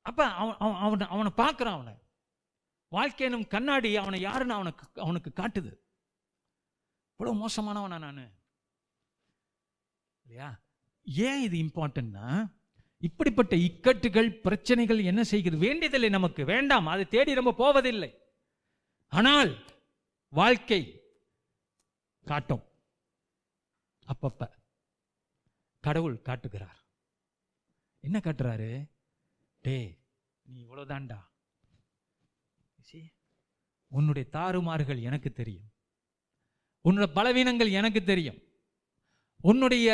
[0.03, 1.95] அப்ப அவன் அவன் அவனை அவனை பார்க்குறான் அவனை.
[2.89, 5.79] வாழ்க்கையினும் கண்ணாடி அவனை யாருன்னு அவனுக்கு அவனுக்கு காட்டுது.
[7.19, 8.33] இவ்வளோ மோசமானவனா நான்.
[10.23, 10.61] இல்லையா?
[11.05, 12.57] ஏன் இது இம்பார்ட்டன்ட்னா
[12.99, 15.67] இப்படிப்பட்ட இக்கட்டுகள் பிரச்சனைகள் என்ன செய்கிறது?
[15.67, 16.45] வேண்டியதில்லை நமக்கு.
[16.45, 16.87] வேண்டாம்.
[16.87, 18.23] அதை தேடி நம்ம போவதில்லை.
[19.09, 19.65] ஆனால்
[20.29, 20.81] வாழ்க்கை
[22.25, 22.63] காட்டும்.
[24.07, 24.51] அப்பப்ப
[25.81, 26.78] கடவுள் காட்டுகிறார்.
[28.05, 28.71] என்ன காட்டுறாரு?
[29.65, 29.77] டே
[30.47, 31.19] நீ இவ்வளோதான்டா
[33.91, 35.69] உன்னுடைய தாறுமாறுகள் எனக்கு தெரியும்.
[36.85, 38.41] உன்னுடைய பலவீனங்கள் எனக்கு தெரியும்.
[39.51, 39.89] உன்னுடைய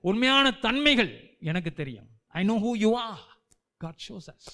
[0.00, 1.10] உண்மையான தன்மைகள்
[1.50, 2.08] எனக்கு தெரியும்.
[2.38, 3.22] I know who you are
[3.84, 4.50] God shows us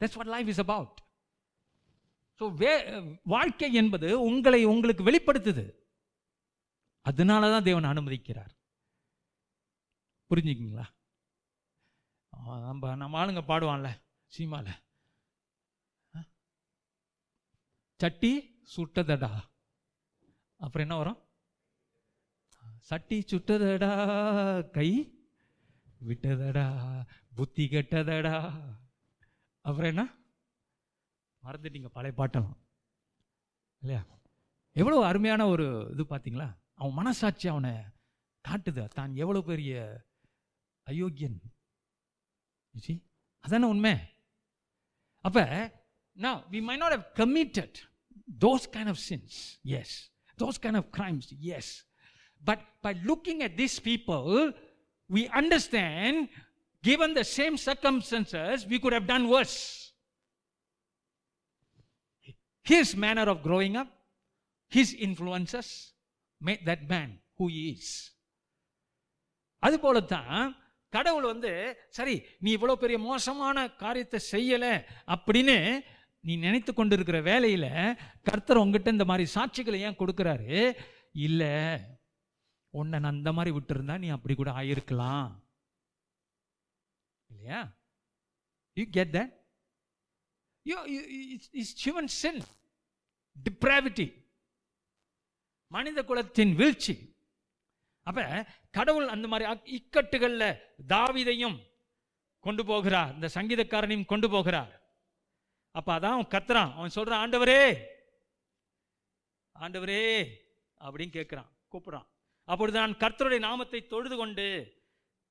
[0.00, 0.94] that's what life is about
[2.40, 2.72] so way
[3.34, 5.66] வாழ்க்கை என்பது உங்களை உங்களுக்கு வெளிப்படுத்துது.
[7.06, 8.52] அதனால தான் தேவன் அனுமதிக்கிறார்.
[10.30, 10.86] புரிஞ்சுக்கிங்களா?
[12.36, 13.90] நம்ம நம்ம ஆளுங்க பாடுவான்ல
[14.32, 14.68] சீமால
[18.00, 18.30] சட்டி
[18.76, 19.30] சுட்டதடா.
[20.56, 21.18] அப்புறம் என்ன வரும்?
[22.80, 23.92] சட்டி சுட்டதடா
[24.70, 24.88] கை
[26.08, 26.66] விட்டதடா
[27.34, 28.36] புத்தி கெட்டதடா.
[29.60, 30.04] அப்புறம் என்ன?
[31.42, 32.58] மறந்துட்டீங்க பழைய பாட்டெல்லாம்.
[33.82, 34.02] இல்லையா?
[34.72, 36.48] எவ்வளோ அருமையான ஒரு இது பார்த்தீங்களா?
[36.74, 37.72] அவன் மனசாட்சி அவனை
[38.44, 38.88] காட்டுது.
[38.88, 40.04] தான் எவ்வளோ பெரிய
[40.82, 41.38] அயோக்கியன்.
[42.75, 42.97] You see?
[43.45, 43.93] அதானே உண்மை
[45.27, 45.39] அப்ப
[46.25, 47.71] now we might not have committed
[48.43, 49.33] those kind of sins
[49.73, 49.89] yes
[50.41, 51.67] those kind of crimes yes
[52.49, 54.25] but by looking at these people
[55.15, 56.15] we understand
[56.89, 59.57] given the same circumstances we could have done worse
[62.71, 63.89] his manner of growing up
[64.77, 65.69] his influences
[66.47, 67.87] made that man who he is
[69.65, 70.43] அது போலத்தான்
[70.96, 71.52] கடவுள் வந்து
[71.98, 74.72] சரி நீ இவ்வளோ பெரிய மோசமான காரியத்தை செய்யலை
[75.14, 75.58] அப்படின்னு
[76.28, 77.70] நீ நினைத்து கொண்டிருக்கிற வேலையில்
[78.28, 80.54] கர்த்தர் உங்ககிட்ட இந்த மாதிரி சாட்சிகளை ஏன் கொடுக்குறாரு?
[81.26, 81.52] இல்லை
[82.78, 85.28] உன்னை நான் அந்த மாதிரி விட்டுருந்தா நீ அப்படி கூட ஆயிருக்கலாம்.
[87.30, 87.60] இல்லையா?
[88.76, 89.32] You get that
[90.66, 90.76] you
[91.62, 92.40] is human sin
[93.36, 94.08] depravity
[95.76, 96.94] மனித குலத்தின் வீழ்ச்சி.
[98.06, 101.58] அப்ப கடவுள் அந்த மாதிரி அக்- இக்கட்டுகள்ல தாவிதையும்
[102.40, 103.14] கொண்டு போகிறார்.
[103.14, 104.94] இந்த சங்கீதக்காரனையும் கொண்டு போகிறார்.
[105.70, 106.74] அப்ப அதான் அவன் கத்துறான்.
[106.74, 107.84] அவன் சொல்றான் ஆண்டவரே
[109.60, 110.26] ஆண்டவரே
[110.80, 112.06] அப்படின்னு கேட்கிறான் கூப்பிடுறான்.
[112.44, 114.74] அப்பொழுது நான் கர்த்தருடைய நாமத்தை தொழுது கொண்டு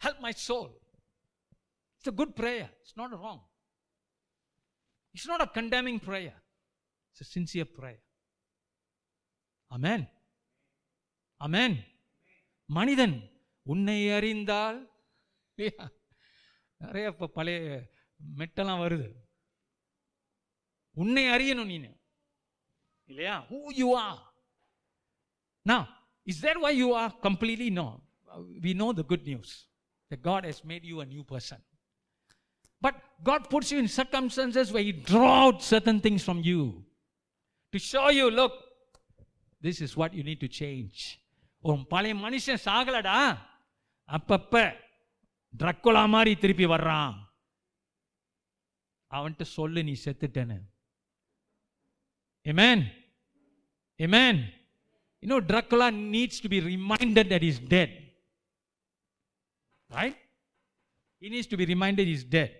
[0.00, 0.68] Help my soul.
[1.96, 2.68] It's a good prayer.
[2.82, 3.40] It's not wrong.
[5.14, 6.34] It's not a condemning prayer.
[7.10, 8.00] It's a sincere prayer.
[9.70, 10.02] Amen.
[11.40, 11.72] Amen.
[12.68, 13.16] மனிதன்
[13.66, 14.78] உன்னை அறிந்தால்
[15.58, 15.84] இல்லையா?
[16.80, 17.58] நிறைய இப்போ பழைய
[18.40, 19.08] மெட்டெல்லாம் வருது
[20.96, 21.76] உன்னை அறியணும் நீ
[23.10, 24.20] இல்லையா ஹூ யூ ஆர்
[25.66, 25.86] நான்
[26.32, 27.86] is there why you are completely no
[28.65, 29.49] we know the good news
[30.11, 31.59] that god has made you a new person
[32.81, 32.95] but
[33.29, 36.61] god puts you in circumstances where he draw out certain things from you
[37.73, 38.53] to show you look
[39.61, 40.99] this is what you need to change
[41.69, 43.15] உன் பழைய மனுஷன் சாகலடா
[44.17, 44.61] அப்பப்ப
[45.61, 47.15] ட்ரக்குலா மாதிரி திருப்பி வர்றான்
[49.11, 50.59] அவன்கிட்ட சொல்லு நீ செத்துட்டேன்னு
[52.45, 52.89] Amen.
[53.99, 54.47] Amen.
[55.21, 58.02] You know, Dracula needs to be reminded that he's dead.
[59.93, 60.15] Right?
[61.19, 62.51] He needs to be reminded he's dead.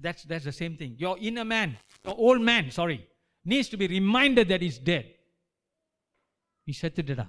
[0.00, 0.96] That's, that's the same thing.
[0.98, 3.06] Your inner man, your old man, sorry,
[3.44, 5.06] needs to be reminded that he's dead.
[6.68, 7.26] நீ செத்துட்டடா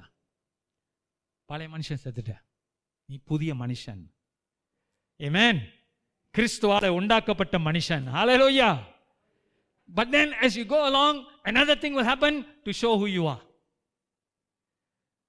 [1.49, 2.33] பழைய மனுஷன் செத்துட்ட
[3.09, 4.03] நீ புதிய மனுஷன்
[5.27, 5.55] Amen.
[6.35, 8.69] கிறிஸ்துவால உண்டாக்கப்பட்ட மனுஷன் ஹalleluya
[9.97, 13.41] But then, as you go along, another thing will happen to show who you are.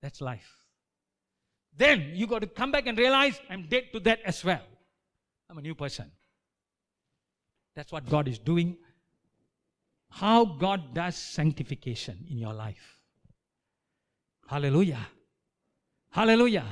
[0.02, 0.50] That's life.
[1.76, 4.64] Then you got to come back and realize I'm dead to that as well.
[5.50, 6.06] I'm a new person.
[7.76, 8.70] That's what God is doing.
[10.12, 12.86] How God does sanctification in your life.
[14.48, 15.04] Hallelujah.
[16.12, 16.66] Hallelujah.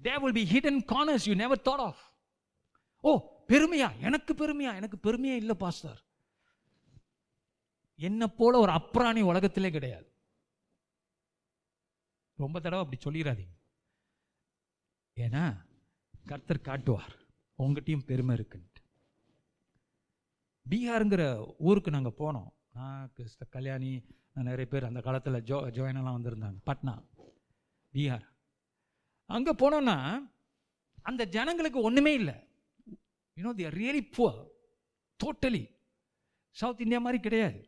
[0.00, 1.96] There will be hidden corners you never thought of.
[3.04, 3.10] ஓ
[3.50, 5.98] பெருமையா எனக்கு பெருமையா எனக்கு பெருமையே இல்லை pastor
[8.08, 10.06] என்ன போல ஒரு அப்ராணி உலகத்திலே கிடையாது
[12.44, 13.54] ரொம்ப தடவை அப்படி சொல்லிடாதீங்க
[15.17, 15.43] ஏன்னா
[16.29, 17.15] கர்த்தர் காட்டுவார்
[17.59, 18.81] உங்ககிட்டயும் பெருமை இருக்குன்ட்டு.
[20.65, 21.23] பீகாருங்கிற
[21.67, 22.49] ஊருக்கு நாங்கள் போனோம்.
[22.77, 23.91] நான் கிறிஸ்த கல்யாணி
[24.49, 26.93] நிறைய பேர் அந்த காலத்தில் ஜோ ஜோயினெல்லாம் வந்திருந்தாங்க பட்னா
[27.93, 28.25] பீகார்.
[29.25, 29.97] அங்கே போனோன்னா
[31.09, 32.35] அந்த ஜனங்களுக்கு ஒன்றுமே இல்லை.
[33.37, 34.39] You know they are really poor
[35.19, 35.63] totally
[36.55, 37.59] South India மாதிரி கிடையாது.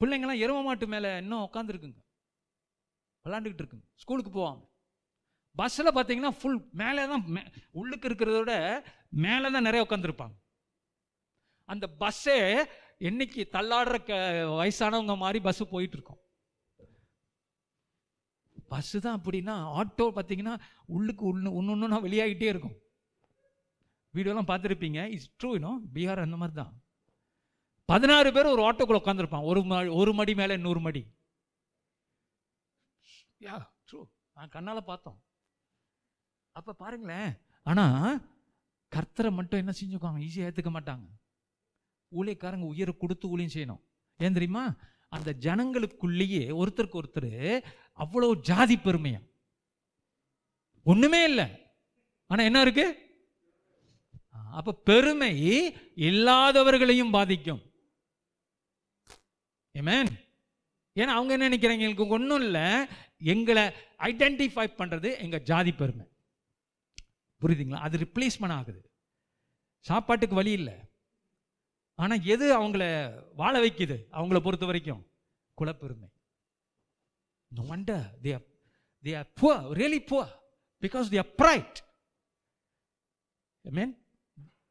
[0.00, 2.00] பிள்ளைங்கள்லாம் எரும மாட்டு மேலே இன்னும் உட்காந்துருக்குங்க
[3.24, 3.86] விளாண்டுக்கிட்டு இருக்குங்க.
[3.94, 4.62] ஸ்கூலுக்கு போவாங்க.
[5.56, 8.54] பஸ்ஸில் பார்த்தீங்கன்னா ஃபுல் மேலே தான் மே- உள்ளுக்கு இருக்கிறத விட
[9.16, 10.36] மேலே தான் நிறைய உட்காந்துருப்பாங்க
[11.68, 12.36] அந்த பஸ்ஸே
[13.00, 14.12] என்னைக்கு தள்ளாடுற க
[14.58, 16.18] வயசானவங்க மாதிரி பஸ்ஸு போயிட்டுருக்கோம்.
[18.70, 20.54] பஸ்ஸு தான் அப்படின்னா ஆட்டோ பார்த்தீங்கன்னா
[20.86, 22.76] உள்ளுக்கு ஒன்று ஒன்று ஒன்றுனா வெளியாகிட்டே இருக்கும்.
[24.14, 25.08] வீடியோலாம் பார்த்துருப்பீங்க.
[25.08, 26.72] இட்ஸ் ட்ரூ இன்னும் பீகார் அந்த மாதிரி தான்
[27.88, 31.02] பதினாறு பேர் ஒரு ஆட்டோக்குள்ள உட்காந்துருப்பான் ஒரு ம ஒரு மடி மேலே நூறு மடி.
[33.40, 34.00] யா ட்ரூ
[34.36, 35.18] நான் கண்ணால் பார்த்தோம்.
[36.58, 37.32] அப்போ பாருங்களேன்.
[37.70, 38.20] ஆனால்
[38.92, 41.06] கர்த்தரை மட்டும் என்ன செஞ்சுக்குவாங்க ஈஸியாக ஏற்றுக்க மாட்டாங்க.
[42.12, 43.82] ஊழியக்காரங்க உயிரை கொடுத்து ஊழியம் செய்யணும்.
[44.24, 44.64] ஏன் தெரியுமா?
[45.16, 47.32] அந்த ஜனங்களுக்குள்ளேயே ஒருத்தருக்கு ஒருத்தர்
[48.02, 49.20] அவ்வளோ ஜாதி பெருமையா.
[50.82, 51.46] ஒன்றுமே இல்லை.
[52.26, 52.86] ஆனால் என்ன இருக்கு?
[54.58, 55.32] அப்போ பெருமை
[56.08, 57.62] இல்லாதவர்களையும் பாதிக்கும்.
[59.74, 60.12] ஏமேன்
[60.96, 61.84] ஏன்னா அவங்க என்ன நினைக்கிறாங்க?
[61.86, 62.66] எங்களுக்கு ஒன்றும் இல்லை.
[63.32, 63.62] எங்களை
[64.08, 66.04] ஐடென்டிஃபை பண்ணுறது எங்கள் ஜாதி பெருமை.
[67.42, 67.76] புரியுதுங்களா?
[67.76, 68.90] அது ரிப்ளேஸ்மெண்ட் ஆகுது.
[69.78, 70.74] சாப்பாட்டுக்கு வழி இல்லை.
[71.94, 72.84] ஆனால் எது அவங்கள
[73.34, 74.06] வாழ வைக்குது?
[74.10, 75.10] அவங்கள பொறுத்த வரைக்கும்
[75.60, 76.08] குலப்பெருமை.
[77.48, 78.50] No wonder they they
[79.02, 80.26] they are poor, really poor,
[80.80, 81.76] because they are pride.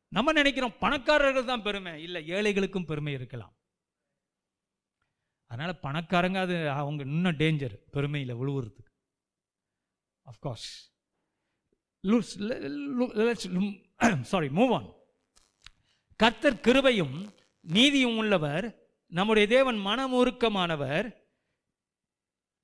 [0.08, 2.04] நம்ம நினைக்கிறோம் பணக்காரர்கள் தான் பெருமை.
[2.04, 3.56] இல்லை ஏழைகளுக்கும் பெருமை இருக்கலாம்.
[5.46, 8.92] அதனால் பணக்காரங்க அது அவங்க இன்னும் டேஞ்சர் பெருமையில் விழுவுறதுக்கு
[10.26, 10.91] of course
[14.22, 14.94] sorry move on
[16.16, 21.14] கர்த்தர் கிருபையும் நீதியும் உள்ளவர் நம்முடைய தேவன் மனமுருக்கமானவர்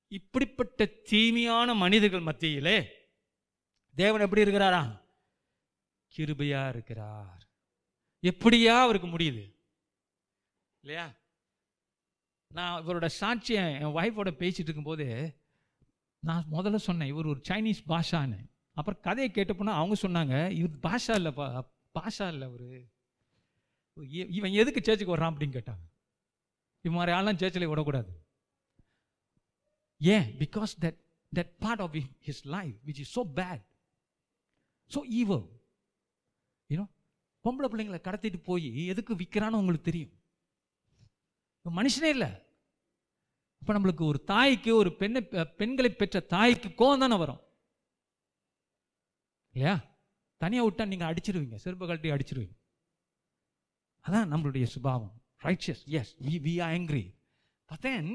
[0.07, 2.87] இப்படிப்பட்ட தீமையான மனிதர்கள் மத்தியிலே
[3.95, 5.01] தேவன் எப்படி இருக்கிறாரா?
[6.17, 7.47] கிருபையா இருக்கிறார்.
[8.21, 9.55] எப்படியா அவருக்கு முடியுது?
[10.79, 11.13] இல்லையா?
[12.47, 15.37] நான் இவரோட சாட்சியை என் ஒய்ஃபோட பேசிட்டு இருக்கும்போது
[16.19, 18.56] நான் முதல்ல சொன்னேன் இவர் ஒரு சைனீஸ் பாஷான்னு.
[18.77, 21.45] அப்புறம் கதையை கேட்டப்போனா அவங்க சொன்னாங்க இவர் பாஷா இல்லைப்பா
[21.97, 22.65] பாஷா இல்லை அவர்.
[24.37, 25.33] இவன் எதுக்கு சேர்ச்சுக்கு வர்றான்?
[25.33, 25.83] அப்படின்னு கேட்டாங்க.
[26.85, 28.11] இவன் மாதிரி ஆள்லாம் சேர்ச்சில் விடக்கூடாது.
[30.01, 30.27] ஏன்?
[30.41, 30.99] Because that
[31.31, 31.95] that part of
[32.27, 33.63] his life which is so bad
[34.91, 35.39] so ஈவோ
[36.69, 36.85] you know
[37.45, 40.13] பொம்பளை பிள்ளைங்களை கடத்திட்டு போய் எதுக்கு விற்கிறான்னு உங்களுக்கு தெரியும்.
[41.65, 42.29] மனுஷனே இல்லை.
[43.61, 45.21] இப்போ நம்மளுக்கு ஒரு தாய்க்கு ஒரு பெண்ணை
[45.61, 47.41] பெண்களை பெற்ற தாய்க்கு கோவம் தானே வரும்.
[49.57, 49.75] இல்லையா?
[50.41, 51.55] தனியாக விட்டா நீங்கள் அடிச்சிருவீங்க.
[51.65, 52.55] செருப்பு கழட்டி அடிச்சிருவீங்க.
[54.05, 55.13] அதான் நம்மளுடைய சுபாவம்.
[55.45, 57.05] Righteous as we we are angry
[57.71, 58.09] பத்தேன்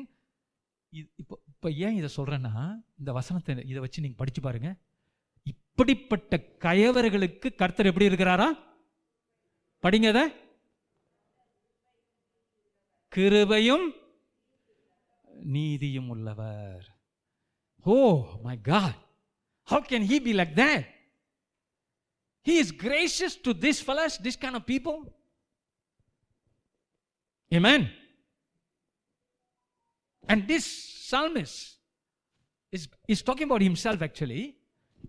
[1.21, 2.55] இப்போ இப்போ ஏன் இதை சொல்கிறேன்னா
[3.01, 4.71] இந்த வசனத்தை இதை வச்சு நீங்கள் படிச்சு பாருங்க.
[5.53, 8.49] இப்படிப்பட்ட கயவர்களுக்கு கர்த்தர் எப்படி இருக்கிறாரா?
[9.85, 10.25] படிங்க அதை
[13.13, 13.87] கிருபையும்
[15.55, 16.85] நீதியும் உள்ளவர்.
[17.87, 17.95] ஓ
[18.47, 18.99] my God
[19.69, 20.87] how can he be like that
[22.47, 24.99] He is gracious to these fellows this kind of people.
[27.53, 27.83] Amen.
[30.25, 30.65] And this
[31.09, 31.57] psalmist
[32.73, 32.83] is,
[33.13, 34.43] is talking about himself actually.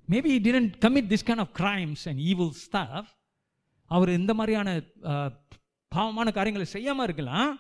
[0.08, 3.06] Maybe he didn't commit this kind of crimes and evil stuff.
[3.92, 4.70] அவர் இந்த மாதிரியான
[5.92, 7.52] பாவமான காரியங்களை செய்யாம இருக்கலாம்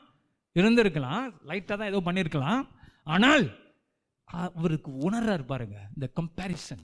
[0.55, 2.63] இருந்திருக்கலாம் லைட்டாக தான் ஏதோ பண்ணியிருக்கலாம்
[3.15, 3.45] ஆனால்
[4.28, 6.84] அவருக்கு உணர்றாரு பாருங்க இந்த கம்பேரிசன்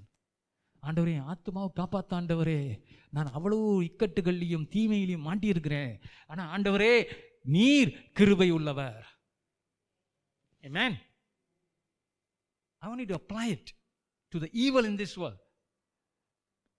[0.87, 2.61] ஆண்டவரே என் ஆத்துமாவை காப்பாத்த ஆண்டவரே
[3.09, 5.93] நான் அவ்வளோ இக்கட்டுகள்லையும் தீமையிலையும் மாட்டியிருக்கிறேன்.
[6.27, 6.93] ஆனால் ஆண்டவரே
[7.55, 9.05] நீர் கிருபை உள்ளவர்.
[10.79, 10.97] Amen
[12.81, 13.67] want you to apply it
[14.33, 14.95] to the evil in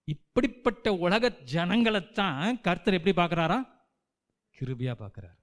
[0.05, 3.59] இப்படிப்பட்ட உலக ஜனங்களைத்தான் கர்த்தர் எப்படி பார்க்கறாரா?
[4.57, 5.39] கிருபியா பார்க்குறார்.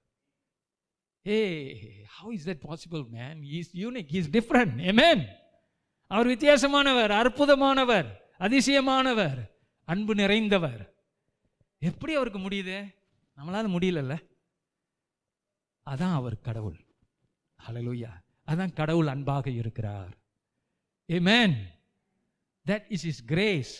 [1.26, 1.38] A
[2.16, 5.22] how is that possible man is unique is different amen
[6.10, 8.08] அவர் வித்தியாசமானவர் அற்புதமானவர்.
[8.40, 9.40] அதிசயமானவர்
[9.84, 10.82] அன்பு நிறைந்தவர்.
[11.78, 12.76] எப்படி அவருக்கு முடியுது?
[13.36, 14.14] நம்மளால முடியலல்ல.
[15.86, 16.78] அதான் அவர் கடவுள்.
[17.66, 18.12] ஹலலூயா
[18.46, 20.12] அதான் கடவுள் அன்பாக இருக்கிறார்.
[21.18, 21.56] Amen
[22.66, 23.72] that is is grace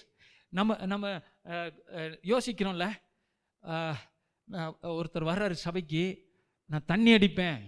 [0.49, 1.07] நம்ம நம்ம
[2.33, 2.87] யோசிக்கிறோம்ல.
[4.83, 6.05] ஒருத்தர் வர்றாரு சபைக்கு
[6.67, 7.63] நான் தண்ணி அடிப்பேன்.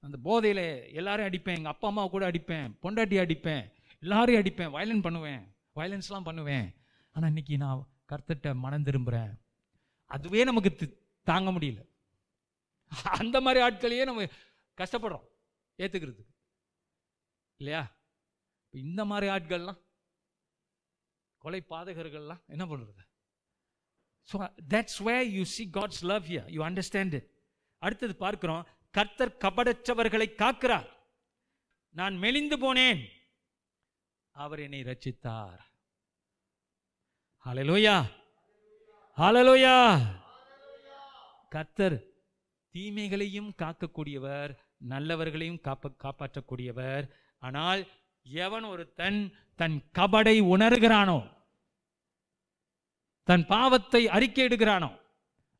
[0.00, 1.56] அந்த போதையில் எல்லாரையும் அடிப்பேன்.
[1.56, 2.78] எங்கள் அப்பா அம்மா கூட அடிப்பேன்.
[2.82, 3.64] பொண்டாட்டி அடிப்பேன்.
[4.00, 4.70] எல்லாரையும் அடிப்பேன்.
[4.70, 5.44] வயலன் பண்ணுவேன்.
[5.76, 6.74] வயலன்ஸ்லாம் பண்ணுவேன்.
[7.10, 9.40] ஆனால் இன்னைக்கு நான் கர்த்தட்ட மனம் திரும்புகிறேன்
[10.04, 11.88] அதுவே நமக்கு தி- தாங்க முடியல.
[13.02, 14.24] அந்த மாதிரி ஆட்களையே நம்ம
[14.76, 15.26] கஷ்டப்படுறோம்.
[15.78, 16.34] ஏற்றுக்கிறதுக்கு
[17.56, 17.96] இல்லையா?
[18.64, 19.84] இப்போ இந்த மாதிரி ஆட்கள்லாம்
[21.38, 23.04] கொலை பாதகர்கள்லாம் என்ன பண்ணுறது
[24.32, 26.50] so that's way you see God's love here.
[26.50, 27.30] You understand it
[27.78, 30.88] அடுத்தது பார்க்குறோம் கர்த்தர் கபடற்றவர்களை காக்கிறார்.
[31.90, 33.15] நான் மெலிந்து போனேன்.
[34.36, 35.60] அவர் என்னை ரசித்தார்
[37.46, 38.04] ஹலலோயா
[39.18, 40.06] அலலோயா
[41.50, 42.14] கத்தர்
[42.70, 47.10] தீமைகளையும் காக்கக்கூடியவர் நல்லவர்களையும் காப்ப காப்பாற்றக்கூடியவர்.
[47.38, 47.88] ஆனால்
[48.22, 51.30] எவன் ஒரு தன் தன் கபடை உணர்கிறானோ
[53.24, 54.98] தன் பாவத்தை அறிக்கையிடுகிறானோ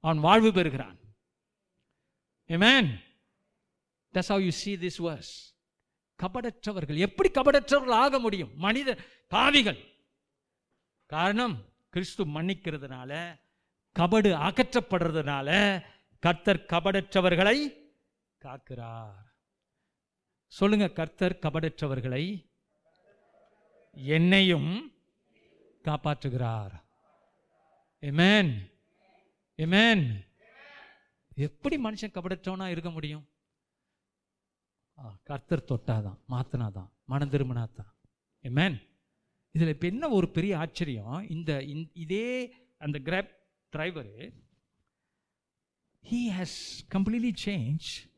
[0.01, 0.99] அவன் வாழ்வு பெறுகிறான்.
[2.51, 3.03] Amen.
[4.13, 5.56] That's how you see this verse.
[6.23, 6.97] கபடற்றவர்கள்.
[6.97, 8.53] எப்படி கபடற்றவர்கள் ஆக முடியும்?
[8.57, 8.97] மனித
[9.29, 9.81] பாவிகள்
[11.07, 13.39] காரணம் கிறிஸ்து மன்னிக்கிறதுனால
[13.99, 15.49] கபடு அகற்றப்படுறதுனால
[16.21, 17.57] கர்த்தர் கபடற்றவர்களை
[18.45, 19.25] காக்கிறார்.
[20.47, 22.51] சொல்லுங்க கர்த்தர் கபடற்றவர்களை
[23.95, 24.93] என்னையும்
[25.85, 26.75] காப்பாற்றுகிறார்.
[28.01, 28.53] எமேன்
[29.57, 30.05] எமேன்
[31.37, 33.29] எப்படி மனுஷன் கபடற்றவனா இருக்க முடியும்?
[35.23, 37.93] கர்த்தர் தொட்டாதான் மாத்தினாதான் மனம் திரும்பினாதான்.
[38.41, 38.81] மேன்
[39.51, 41.63] இதில் இப்போ என்ன ஒரு பெரிய ஆச்சரியம் இந்த
[41.95, 43.31] இதே அந்த Grab
[43.77, 44.33] driver
[46.11, 48.11] he has completely change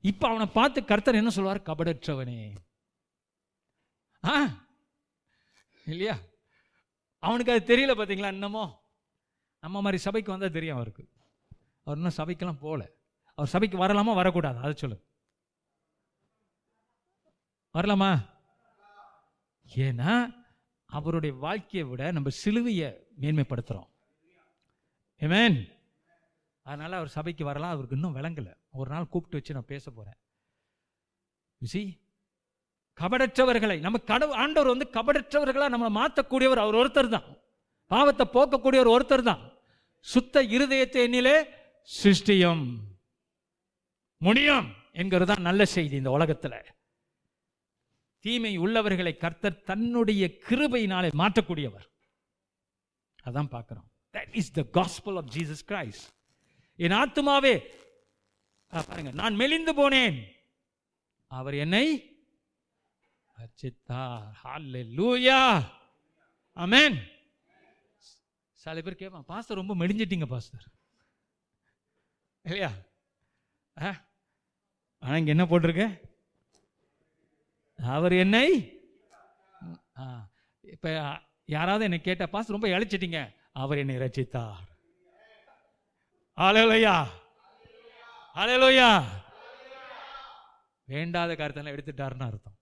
[0.00, 2.56] இப்போ அவனை பார்த்து கர்த்தர் என்ன சொல்வார் கபடற்றவனே.
[4.24, 4.46] ஆ?
[5.86, 6.18] இல்லையா?
[7.18, 8.76] அவனுக்கு அது தெரியல பார்த்தீங்களா இன்னமோ?
[9.60, 11.08] நம்ம மாதிரி சபைக்கு வந்தால் தெரியும் அவருக்கு.
[11.84, 12.90] அவர் இன்னும் சபைக்கெல்லாம் போகல
[13.34, 14.58] அவர் சபைக்கு வரலாமா வரக்கூடாது?
[14.58, 15.04] அதை சொல்லு.
[17.74, 18.12] வரலாமா?
[19.84, 20.12] ஏன்னா
[20.90, 22.88] அவருடைய வாழ்க்கையை விட நம்ம சிலுவையை
[23.22, 23.90] மேன்மைப்படுத்துகிறோம்
[25.20, 25.58] ஏமேன்
[26.66, 28.52] அதனால் அவர் சபைக்கு வரலாம் அவருக்கு இன்னும் விளங்கலை.
[28.80, 30.18] ஒரு நாள் கூப்பிட்டு வச்சு நான் பேச போகிறேன்
[31.60, 31.82] சி
[32.98, 37.26] கபடற்றவர்களை நம்ம கடவு ஆண்டவர் வந்து கபடற்றவர்களாக நம்மளை மாற்றக்கூடியவர் அவர் ஒருத்தர் தான்.
[37.90, 39.42] பாவத்தை போக்கக்கூடியவர் ஒருத்தர் தான்.
[40.06, 41.36] சுத்த இருதயத்தை எண்ணிலே
[41.90, 42.64] சிருஷ்டியும்
[44.20, 44.68] முடியும்
[45.00, 46.58] என்கிறது தான் நல்ல செய்தி இந்த உலகத்தில்.
[48.24, 51.86] தீமை உள்ளவர்களை கர்த்தர் தன்னுடைய கிருபையினாலே மாற்றக்கூடியவர்.
[53.24, 53.88] அதான் பார்க்குறோம்.
[54.14, 56.06] That is the gospel of Jesus Christ
[56.78, 57.54] என் ஆத்துமாவே
[58.72, 60.16] பாருங்க நான் மெலிந்து போனேன்.
[61.30, 61.84] அவர் என்னை
[63.36, 64.84] ரட்சித்தார்.
[64.98, 65.40] லூயா
[66.56, 66.96] ஆமென்
[68.60, 70.64] சில பேர் கேட்பான் பாஸ்டர் ரொம்ப மெலிஞ்சிட்டீங்க பாஸ்டர்.
[72.44, 72.70] இல்லையா?
[73.76, 73.90] ஆ?
[75.02, 75.94] இங்கே என்ன போட்டிருக்கேன்
[77.76, 78.78] அவர் என்னை?
[79.94, 80.28] இப்போ
[80.60, 83.34] இப்ப யாராவது என்னை கேட்ட பாஸ் ரொம்ப இழைச்சிட்டீங்க.
[83.52, 84.72] அவர் என்னை ரட்சித்தார்
[86.36, 87.06] ஹalleluya
[88.34, 89.04] அலையலோயா
[90.84, 92.56] வேண்டாத கருத்தெல்லாம் எடுத்துட்டாருன்னு அர்த்தம்.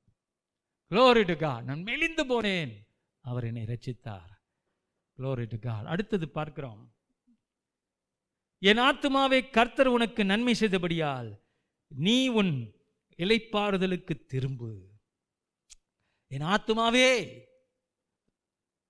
[0.91, 2.73] Glory to நான் மெலிந்து போனேன்.
[3.21, 4.43] அவர் என்னை ரசித்தார்.
[5.19, 6.95] Glory to அடுத்தது பார்க்கிறோம்.
[8.59, 11.41] என் ஆத்மாவை கர்த்தர் உனக்கு நன்மை செய்தபடியால்
[11.87, 12.75] நீ உன்
[13.17, 14.92] இலைப்பாறுதலுக்கு திரும்பு.
[16.33, 17.09] என் ஆத்துமாவே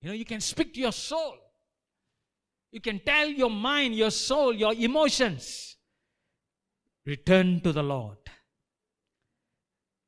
[0.03, 1.35] you know you can speak to your soul
[2.75, 5.45] you can tell your mind your soul your emotions
[7.07, 8.23] return to the lord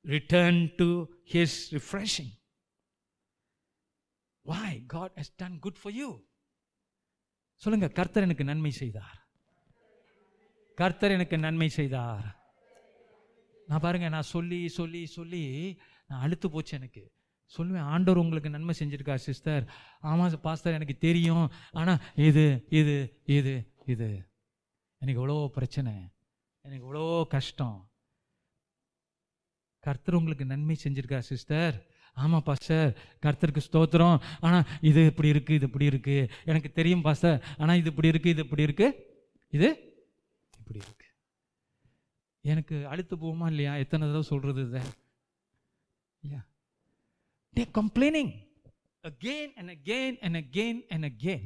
[0.05, 0.89] return to
[1.35, 2.31] his refreshing
[4.47, 6.11] why god has done good for you
[7.63, 9.19] சொல்லுங்க கர்த்தர் எனக்கு நன்மை செய்தார்
[10.79, 12.27] கர்த்தர் எனக்கு நன்மை செய்தார்
[13.69, 15.45] நான் பாருங்க நான் சொல்லி சொல்லி சொல்லி
[16.09, 17.03] நான் அழுத்து போச்சு எனக்கு
[17.53, 19.65] சொல்லுவேன் ஆண்டவர் உங்களுக்கு நன்மை செஞ்சுருக்கா சிஸ்டர்?
[20.11, 21.47] ஆமாம் பாஸ்டர் எனக்கு தெரியும்.
[21.81, 22.45] ஆனால் இது
[22.81, 22.97] இது
[23.39, 23.55] இது
[23.95, 24.11] இது.
[25.03, 25.93] எனக்கு இவ்வளோ பிரச்சனை.
[26.65, 27.79] எனக்கு இவ்வளோ கஷ்டம்.
[29.87, 31.75] கர்த்தர் உங்களுக்கு நன்மை செஞ்சுருக்கா சிஸ்டர்?
[32.17, 32.91] ஆமாம் பாஸ்டர்.
[33.25, 34.19] கர்த்தருக்கு ஸ்தோத்திரம்.
[34.47, 37.39] ஆனால் இது இப்படி இருக்குது இது இப்படி இருக்குது எனக்கு தெரியும் பாஸ்டர்.
[37.59, 38.97] ஆனால் இது இப்படி இருக்குது இது இப்படி இருக்குது
[39.57, 39.69] இது
[40.61, 41.09] இப்படி இருக்கு.
[42.53, 43.75] எனக்கு அழுத்து போகுமா இல்லையா?
[43.83, 44.83] எத்தனை தடவை சொல்கிறது இதை?
[46.23, 46.43] இல்லையா?
[47.54, 48.32] They complaining
[49.04, 51.44] again and again and again and again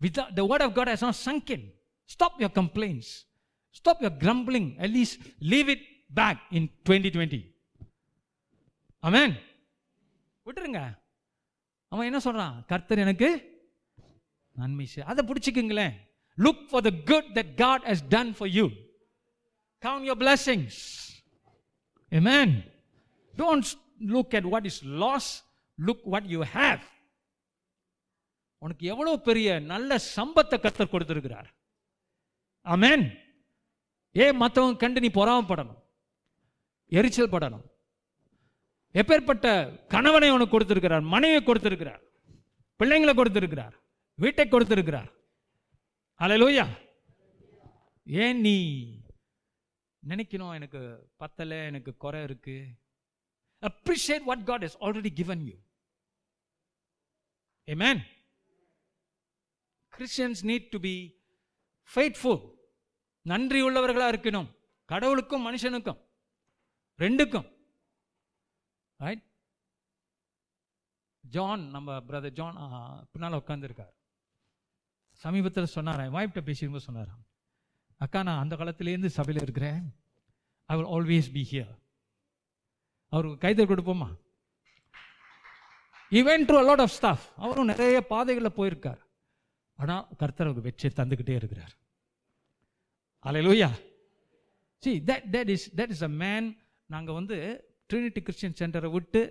[0.00, 1.62] without the word of god has not sunk in
[2.08, 3.08] stop your complaints
[3.80, 5.14] stop your grumbling at least
[5.52, 5.82] leave it
[6.20, 7.40] back in 2020
[9.02, 9.32] amen
[10.46, 10.82] விட்டுருங்க
[11.92, 13.30] அவன் என்ன சொல்றான் கர்த்தர் எனக்கு
[14.56, 15.94] நன்மை செய் அதை பிடிச்சிக்குங்களேன்
[16.38, 18.66] look for the good that God has done for you
[19.82, 20.80] count your blessings
[22.12, 22.64] Amen.
[23.34, 23.76] Don't
[24.13, 25.29] look at what is lost
[25.77, 26.83] look what you have
[28.61, 31.49] உனக்கு எவ்வளவு பெரிய நல்ல சம்பத்தை கத்தர் கொடுத்திருக்கிறார்.
[32.65, 33.05] ஆமேன்
[34.23, 35.79] ஏன் மற்றவங்க கண்டு நீ பொறாமப்படணும்?
[36.97, 37.65] எரிச்சல் படணும்
[38.93, 39.47] எப்பேற்பட்ட
[39.93, 42.01] கணவனை உனக்கு கொடுத்திருக்கிறார் மனைவியை கொடுத்திருக்கிறார்
[42.79, 43.75] பிள்ளைங்களை கொடுத்திருக்கிறார்
[44.15, 45.09] வீட்டை கொடுத்திருக்கிறார்.
[46.19, 46.65] அல்லேலூயா
[48.07, 48.55] ஏன் நீ
[50.03, 50.81] நினைக்கணும் எனக்கு
[51.21, 52.80] பத்தலை எனக்கு குறை இருக்குது
[53.69, 55.57] appreciate what God has already given you.
[57.71, 57.97] Amen.
[59.95, 60.95] Christians need to be
[61.95, 62.39] faithful.
[63.21, 64.49] நன்றி உள்ளவர்களாக இருக்கணும்.
[64.85, 65.99] கடவுளுக்கும் மனுஷனுக்கும்.
[66.97, 67.49] ரெண்டுக்கும்.
[68.97, 69.23] ரைட்
[71.19, 72.55] ஜான் நம்ம பிரதர் ஜான்
[73.11, 73.93] பின்னால் உட்காந்துருக்கார்
[75.23, 76.09] சமீபத்தில் சொன்னார்?
[76.09, 77.11] வாய்ப்பிட்ட பேசியிருக்கும்போது சொன்னார்?
[77.97, 79.83] அக்கா நான் அந்த காலத்திலேருந்து சபையில் இருக்கிறேன்.
[80.65, 81.80] I will always be here
[83.13, 84.09] அவருக்கு கைதல் கொடுப்போமா
[86.19, 89.01] இவன் டு அலாட் ஆஃப் ஸ்டாஃப் அவரும் நிறைய பாதைகளில் போயிருக்கார்.
[89.79, 91.73] ஆனால் கர்த்தர் அவருக்கு வெற்றியை தந்துக்கிட்டே இருக்கிறார்.
[93.25, 93.69] Hallelujah
[94.83, 96.47] see that that is that is a man
[96.89, 97.37] நாங்கள் வந்து
[97.89, 99.21] ட்ரினிட்டி கிறிஸ்டியன் சென்டரை விட்டு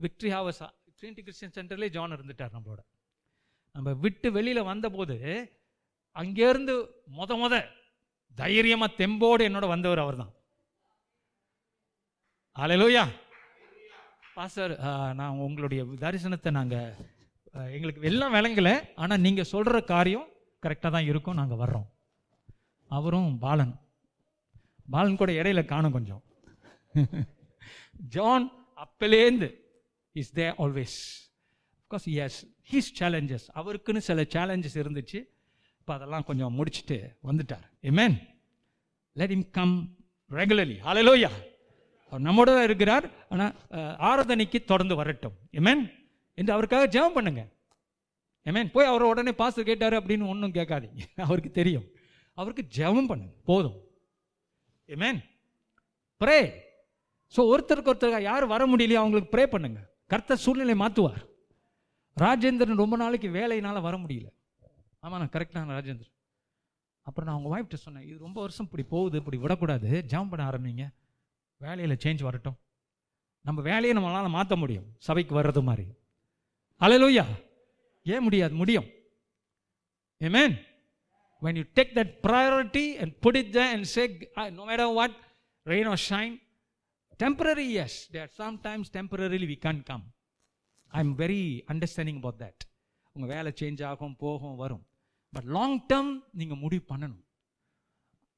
[0.00, 0.68] விக்ட்ரி ஹாவஸா
[0.98, 2.80] ட்ரினிட்டி கிறிஸ்டியன் சென்டர்லேயே ஜான் இருந்துட்டார் நம்மளோட.
[3.74, 5.16] நம்ம விட்டு வெளியில் வந்தபோது
[6.16, 6.74] அங்கேருந்து
[7.18, 7.54] மொத மொத
[8.38, 10.32] தைரியமாக தெம்போடு என்னோட வந்தவர் அவர் தான்
[12.56, 13.04] அலையலூயா
[14.36, 16.88] பாஸ்டர் uh, நான் உங்களுடைய தரிசனத்தை நாங்கள்
[17.56, 18.72] uh, எங்களுக்கு எல்லாம் விளங்கலை.
[19.02, 20.26] ஆனால் நீங்கள் சொல்கிற காரியம்
[20.62, 21.38] கரெக்டாக தான் இருக்கும்.
[21.40, 21.86] நாங்கள் வர்றோம்.
[22.90, 23.74] அவரும் பாலன்.
[24.94, 26.22] பாலன் கூட இடையில காணும் கொஞ்சம்.
[28.14, 28.46] John
[28.84, 29.48] அப்பலேந்து
[30.16, 30.98] is they always
[31.84, 32.40] because as
[32.72, 35.20] he's challenges அவருக்குன்னு சில சேலஞ்சஸ் இருந்துச்சு.
[35.80, 36.98] இப்போ அதெல்லாம் கொஞ்சம் முடிச்சுட்டு
[37.30, 37.66] வந்துட்டார்.
[37.90, 38.16] Amen
[39.16, 39.74] let him come
[40.30, 41.32] regularly hallelujah
[42.14, 43.06] அவர் நம்மோட தான் இருக்கிறார்.
[43.32, 43.52] ஆனால்
[44.08, 45.36] ஆராதனைக்கு தொடர்ந்து வரட்டும்.
[45.60, 45.82] ஏமேன்
[46.38, 47.42] என்று அவருக்காக ஜெபம் பண்ணுங்க.
[48.46, 51.00] ஏமேன் போய் அவரை உடனே பாஸ்டர் கேட்டார் அப்படின்னு ஒன்றும் கேட்காதீங்க.
[51.26, 51.86] அவருக்கு தெரியும்.
[52.38, 53.34] அவருக்கு ஜெபம் பண்ணுங்க.
[53.50, 53.76] போதும்.
[54.88, 55.20] ஏமேன்
[56.20, 56.38] ப்ரே
[57.34, 59.80] ஸோ ஒருத்தருக்கு ஒருத்தர் யார் வர முடியலையோ அவங்களுக்கு ப்ரே பண்ணுங்க.
[60.12, 61.22] கர்த்த சூழ்நிலை மாற்றுவார்
[62.16, 64.28] ராஜேந்திரன் ரொம்ப நாளைக்கு வேலையினால் வர முடியல.
[65.02, 66.12] ஆமாண்ணா கரெக்டான ராஜேந்திரன்.
[67.06, 68.04] அப்புறம் நான் அவங்க வாய்ப்பிட்ட சொன்னேன்.
[68.10, 69.88] இது ரொம்ப வருஷம் இப்படி போகுது இப்படி விடக்கூடாது.
[70.12, 70.84] ஜாம் பண்ண ஆரம்பிங்க.
[71.60, 72.58] வேலையில் சேஞ்ச் வரட்டும்
[73.44, 75.86] நம்ம வேலையை நம்மளால் மாற்ற முடியும் சபைக்கு வர்றது மாதிரி
[76.80, 77.26] அலையலூயா
[78.06, 78.90] ஏன் முடியாது முடியும்
[80.20, 80.52] Amen.
[81.42, 84.04] When you take that priority and put it there and say,
[84.36, 85.12] "I- no matter what,
[85.66, 86.34] rain or shine,
[87.20, 87.92] temporary, yes.
[88.12, 90.04] There are sometimes temporarily we can't come.
[90.92, 92.56] I'm very understanding about that.
[93.16, 94.84] உங்கள் வேலை change ஆகும் போகும் வரும்
[95.32, 97.22] but long term நீங்கள் முடிவு பண்ணணும்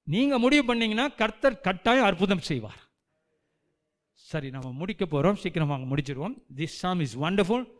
[0.07, 2.83] நீங்கள் முடிவு பண்ணீங்கன்னா கர்த்தர் கட்டாயம் அற்புதம் செய்வார்
[4.17, 6.43] சரி நம்ம முடிக்க போகிறோம் சீக்கிரமாக முடிச்சிருவோம்.
[6.57, 7.73] திஸ் சாம் இஸ் வண்டர்ஃபுல்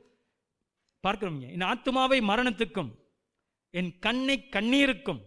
[1.01, 2.95] பார்க்கிறோம் என் ஆத்மாவை மரணத்துக்கும்
[3.71, 5.23] என் கண்ணை கண்ணீருக்கும்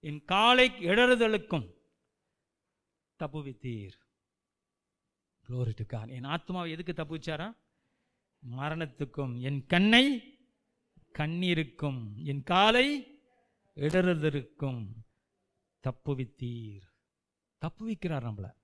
[0.00, 1.74] என் காலை இடறுதலுக்கும்
[3.18, 3.96] தப்புவித்தீர்
[5.48, 7.56] Glory என் ஆத்மாவை எதுக்கு தப்புவிச்சாரா
[8.50, 10.34] மரணத்துக்கும் என் கண்ணை
[11.18, 13.16] கண்ணீருக்கும் என் காலை
[13.74, 14.86] இடறுதலுக்கும்
[15.82, 16.86] தப்புவித்தீர்
[17.60, 18.57] தப்புவிக்கிறார் நம்மளை.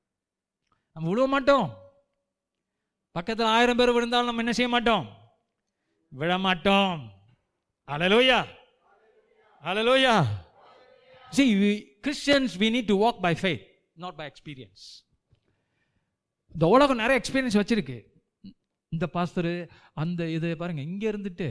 [0.96, 1.68] நம்ம விழுவ மாட்டோம்.
[3.16, 5.06] பக்கத்தில் ஆயிரம் பேர் விழுந்தாலும் நம்ம என்ன செய்ய மாட்டோம்?
[6.12, 7.02] விழமாட்டோம்
[7.88, 8.40] hallelujah
[9.62, 10.16] hallelujah
[11.36, 11.70] See, we,
[12.04, 13.62] Christians, we need to walk by faith,
[14.02, 14.82] not by experience.
[16.54, 17.96] இந்த உலகம் நிறைய எக்ஸ்பீரியன்ஸ் வச்சிருக்கு.
[18.92, 19.52] இந்த பாஸ்தரு
[20.02, 21.48] அந்த இது பாருங்க இங்கே இருந்துட்டு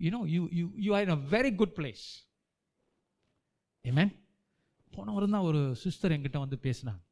[0.00, 2.04] you know you you you are in a very good place
[3.84, 4.12] amen
[4.94, 7.02] போன வாரம் தான் ஒரு சிஸ்டர் என்கிட்ட வந்து பேசினாங்க.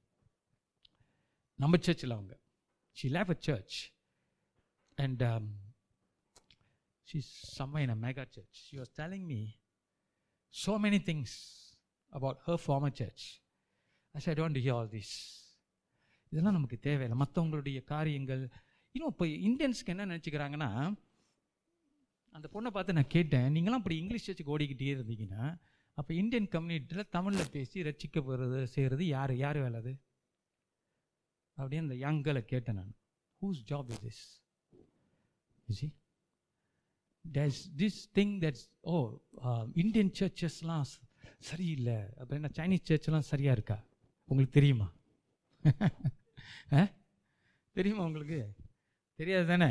[1.63, 2.35] நம்ம சர்ச்சில் அவங்க.
[2.97, 3.77] She leave a church
[4.97, 5.23] and
[7.09, 7.19] she
[7.59, 9.41] சம்ம in a mega church she was telling me
[10.55, 11.37] so many things
[12.13, 13.25] about her former church
[14.15, 15.15] I I don't don't all this
[16.31, 17.17] இதெல்லாம் நமக்கு தேவையில்லை.
[17.25, 18.43] மற்றவங்களுடைய காரியங்கள்
[18.93, 20.71] இன்னும் இப்போ இந்தியன்ஸ்க்கு என்ன நினச்சிக்கிறாங்கன்னா
[22.37, 25.45] அந்த பொண்ணை பார்த்து நான் கேட்டேன் நீங்களாம் இப்படி இங்கிலீஷ் சர்ச்சுக்கு ஓடிக்கிட்டே இருந்தீங்கன்னா
[26.01, 29.37] அப்போ இந்தியன் கம்யூனிட்டியில் தமிழில் பேசி ரசிக்கப்படுறது செய்கிறது யார்?
[29.37, 29.93] யார் வேலை அது?
[31.59, 32.95] அப்படின்னு அந்த யங்களை கேட்டேன் நான்.
[33.43, 34.23] Whose job is
[35.69, 35.89] this you
[37.25, 38.95] does this thing that's oh
[39.75, 40.87] Indian சர்ச்சஸ்லாம்
[41.39, 41.99] சரியில்லை.
[42.19, 43.79] அப்படின்னா சைனீஸ் சர்ச்லாம் சரியாக இருக்கா?
[44.29, 44.89] உங்களுக்கு தெரியுமா?
[46.73, 46.83] ஆ?
[47.77, 48.41] தெரியுமா உங்களுக்கு?
[49.19, 49.71] தெரியாது தானே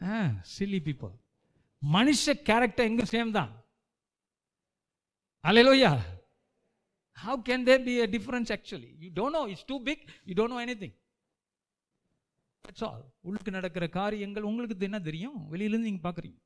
[0.00, 0.20] ஆ
[0.54, 1.14] சில்லி பீப்புள்
[1.82, 3.52] மனுஷ கேரக்டர் எங்கே சேம் தான்?
[5.44, 5.92] Hallelujah
[7.16, 10.50] how can there be a difference actually you don't know it's too big you don't
[10.52, 10.92] know anything
[12.64, 16.38] that's all உள்ளுக்கு நடக்கிற காரியங்கள் உங்களுக்கு என்ன தெரியும் வெளியிலேருந்து நீங்கள் பார்க்குறீங்க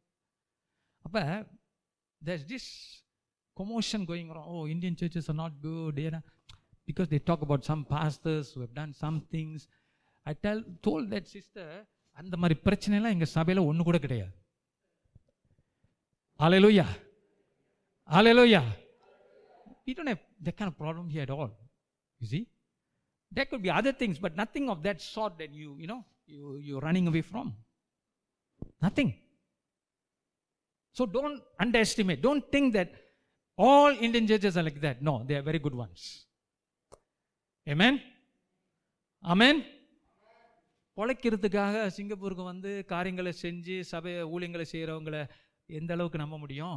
[1.07, 1.23] அப்போ
[2.27, 2.67] there's this
[3.57, 6.23] commotion going around oh indian churches are not good you know,
[6.89, 9.59] because they talk about some pastors who have done some things
[10.27, 11.67] i tell told that sister
[12.21, 14.35] அந்த மாதிரி பிரச்சனைலாம் எங்கள் சபையில் ஒன்று கூட கிடையாது
[16.41, 16.89] Hallelujah.
[18.09, 18.65] Hallelujah.
[19.87, 21.51] We don't have that kind of problem here at all.
[22.21, 22.49] You see?
[23.31, 26.59] There could be other things, but nothing of that sort that you, you know, you,
[26.63, 27.55] you're running away from.
[28.81, 29.15] Nothing.
[30.93, 32.23] So don't underestimate.
[32.23, 32.93] Don't think that
[33.59, 35.03] all Indian churches are like that.
[35.03, 36.27] No, they are very good ones.
[37.69, 38.01] Amen?
[39.25, 39.65] Amen?
[40.97, 45.17] பொழைக்கிறதுக்காக சிங்கப்பூருக்கு வந்து காரியங்களை செஞ்சு சபை ஊழியங்களை செய்கிறவங்கள
[45.79, 46.77] எந்த அளவுக்கு நம்ப முடியும்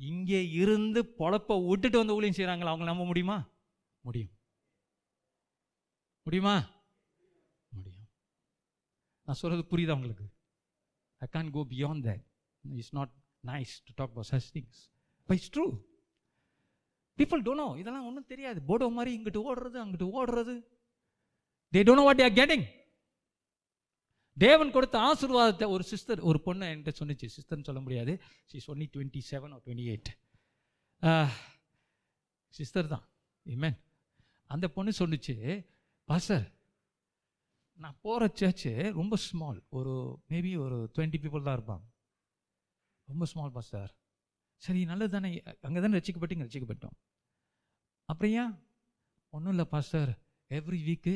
[0.00, 3.50] இங்கே இருந்து பொழப்ப விட்டுட்டு வந்து ஊழியம் செய்கிறாங்களா அவங்க நம்ப முடியுமா?
[4.00, 4.30] முடியும்.
[6.22, 6.56] முடியுமா?
[7.68, 8.08] முடியும்.
[9.24, 10.26] நான் சொல்றது புரியுதா உங்களுக்கு?
[11.18, 12.24] I can't go beyond that
[12.62, 13.12] it's not
[13.46, 14.80] nice to talk about such things
[15.28, 15.66] but it's true
[17.18, 18.60] people don't know இதெல்லாம் ஒன்றும் தெரியாது.
[18.68, 20.54] போடோ மாதிரி இங்கிட்டு ஓடுறது அங்கிட்டு ஓடுறது.
[21.72, 22.66] They don't know what are getting
[24.44, 27.26] தேவன் கொடுத்த ஆசீர்வாதத்தை ஒரு சிஸ்டர் ஒரு பொண்ணு என்கிட்ட சொன்னிச்சு.
[27.36, 28.12] சிஸ்டர்னு சொல்ல முடியாது.
[28.50, 30.10] She only twenty seven or twenty eight
[32.54, 33.04] sister தான்.
[33.46, 33.78] இமேன்
[34.54, 35.34] அந்த பொண்ணு சொன்னிச்சு
[36.08, 36.46] பாஸ்டர்
[37.82, 38.70] நான் போகிற சர்ச்சு
[39.00, 39.94] ரொம்ப ஸ்மால் ஒரு
[40.30, 41.84] மேபி ஒரு டுவெண்ட்டி பீப்புள் தான் இருப்பாங்க.
[43.08, 43.90] ரொம்ப ஸ்மால் பாஸ்டர்
[44.62, 45.28] சரி நல்லது தானே.
[45.66, 46.44] அங்கே தானே ரசிக்கப்பட்டீங்க?
[46.46, 46.96] ரசிக்கப்பட்டோம்.
[48.08, 48.54] அப்புறம் ஏன்?
[49.34, 50.10] ஒன்றும் இல்லை பாஸ்டர்
[50.58, 51.14] எவ்ரி வீக்கு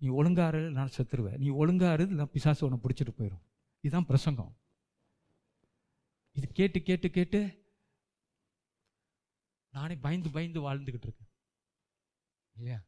[0.00, 1.40] நீ ஒழுங்காரு நான் செத்துருவேன்.
[1.44, 3.42] நீ ஒழுங்காரு நான் பிசாசு உன்னை பிடிச்சிட்டு போயிடும்
[3.80, 4.52] இதுதான் பிரசங்கம்.
[6.36, 7.40] இது கேட்டு கேட்டு கேட்டு
[9.74, 11.30] நானே பயந்து பயந்து வாழ்ந்துக்கிட்டு இருக்கேன்.
[12.56, 12.78] இல்லையா?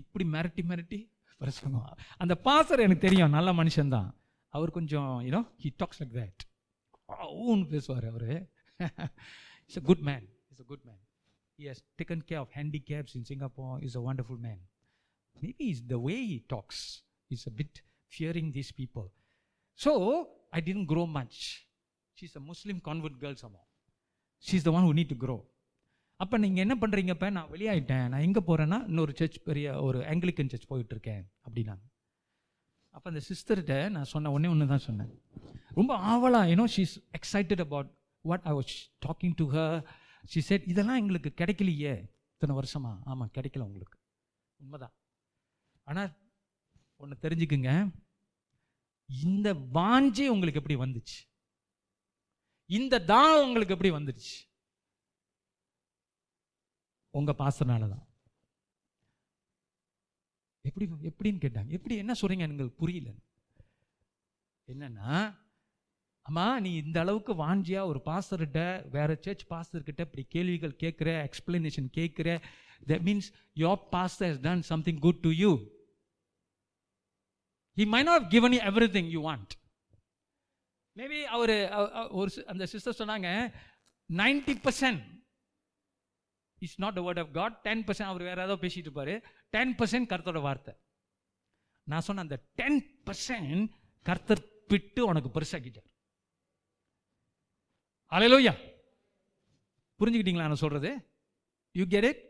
[0.00, 0.98] இப்படி மிரட்டி மிரட்டி
[1.38, 1.96] பிரசங்கம்.
[2.22, 4.10] அந்த பாசர் எனக்கு தெரியும் நல்ல மனுஷன்தான்
[4.54, 6.44] அவர் கொஞ்சம் you know he talks like that
[7.48, 8.30] ஊன்னு பேசுவார் அவர்.
[9.64, 11.02] It's a good man is a good man
[11.58, 14.62] he has taken care of handicaps in Singapore is a wonderful man
[15.42, 16.78] maybe the way he talks
[17.30, 17.74] is a bit
[18.16, 19.06] fearing these people.
[19.74, 19.92] So
[20.50, 21.36] i didn't grow much.
[22.18, 23.64] She's a Muslim convert girls somehow.
[24.44, 25.38] She's the one who need to grow.
[26.20, 27.30] அப்போ நீங்கள் என்ன பண்ணுறீங்க இப்போ?
[27.30, 28.08] நான் வெளியாயிட்டேன்.
[28.08, 31.84] நான் எங்கே போகிறேன்னா இன்னொரு சர்ச் பெரிய ஒரு ஆங்கிலிக்கன் சர்ச் போயிட்டுருக்கேன் அப்படின்னாங்க.
[32.90, 35.10] அப்போ அந்த சிஸ்டர்கிட்ட நான் சொன்ன ஒன்றே ஒன்று தான் சொன்னேன்.
[35.74, 38.72] ரொம்ப ஆவலா ஏன்னோ she's excited about what I was
[39.06, 39.84] talking to her
[40.24, 41.94] she said இதெல்லாம் எங்களுக்கு கிடைக்கலையே.
[42.32, 42.98] இத்தனை வருஷமா?
[43.04, 43.98] ஆமாம் கிடைக்கல உங்களுக்கு.
[44.56, 44.94] உண்மைதான்.
[45.88, 46.10] ஆனால்
[47.00, 47.70] ஒன்று தெரிஞ்சுக்குங்க.
[49.08, 51.18] இந்த வாஞ்சி உங்களுக்கு எப்படி வந்துச்சு?
[52.70, 54.36] இந்த தான் உங்களுக்கு எப்படி வந்துடுச்சு
[57.10, 58.04] உங்க பாசனால தான்.
[60.64, 61.70] எப்படி எப்படின்னு கேட்டாங்க.
[61.78, 62.46] எப்படி என்ன சொல்றீங்க?
[62.48, 63.10] எங்களுக்கு புரியல.
[64.68, 65.10] என்னன்னா
[66.26, 67.80] அம்மா நீ இந்த அளவுக்கு வாஞ்சியா?
[67.90, 68.60] ஒரு பாஸ்டர்கிட்ட
[68.90, 72.28] வேற சர்ச் பாஸ்டர்கிட்ட இப்படி கேள்விகள் கேட்குற எக்ஸ்பிளனேஷன் கேட்குற
[72.90, 73.28] that means
[73.64, 75.50] your pastor has done something good to you
[77.78, 78.60] he may not given you
[78.96, 79.52] everything you want
[80.96, 81.54] maybe அவர்
[82.20, 83.28] ஒரு அந்த சிஸ்டர் சொன்னாங்க
[84.10, 85.02] ninety percent
[86.66, 89.14] is not the word of God ten percent அவர் வேற ஏதோ பேசிட்டு இருப்பாரு.
[89.54, 90.72] Ten percent கருத்தோட வார்த்தை.
[91.86, 93.66] நான் சொன்ன அந்த டென் பர்சன்ட்
[94.06, 95.88] கர்த்தர் பிட்டு உனக்கு பெருசாக்கிட்டார்.
[98.12, 98.54] அலையிலோயா
[100.00, 100.90] புரிஞ்சுக்கிட்டீங்களா நான் சொல்றது?
[101.74, 102.22] You get it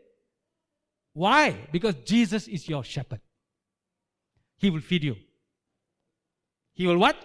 [1.23, 3.21] why because Jesus is your shepherd
[4.63, 5.15] he will feed you
[6.79, 7.17] He will what?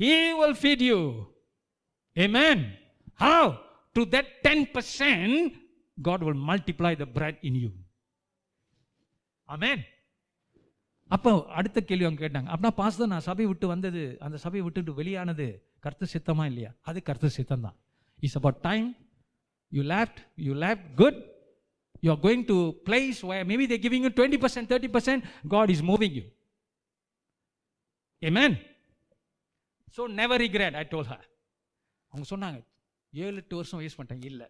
[0.00, 0.98] He will feed you.
[2.16, 2.58] Amen.
[3.18, 3.42] How?
[3.96, 5.56] To that 10%,
[5.98, 7.72] God will multiply the bread in you.
[9.48, 9.80] Amen.
[11.10, 15.46] அப்போ அடுத்த கேள்வி அவங்க கேட்டாங்க அப்படின்னா pastor நான் சபை விட்டு வந்தது அந்த சபையை விட்டுட்டு வெளியானது
[15.84, 17.76] கருத்து சித்தமா இல்லையா அது கருத்து சித்தம் தான்
[18.22, 18.86] it's about time
[19.72, 21.18] you left you left good
[22.04, 22.56] you are going to
[22.88, 23.20] place
[23.50, 26.24] maybe they giving you twenty percent thirty percent God is moving you
[28.22, 28.56] amen
[29.96, 31.26] so never regret I told her
[32.12, 32.58] அவங்க சொன்னாங்க
[33.12, 34.24] ஏழு எட்டு வருஷம் waste பண்ணிட்டேன்.
[34.30, 34.46] இல்லை.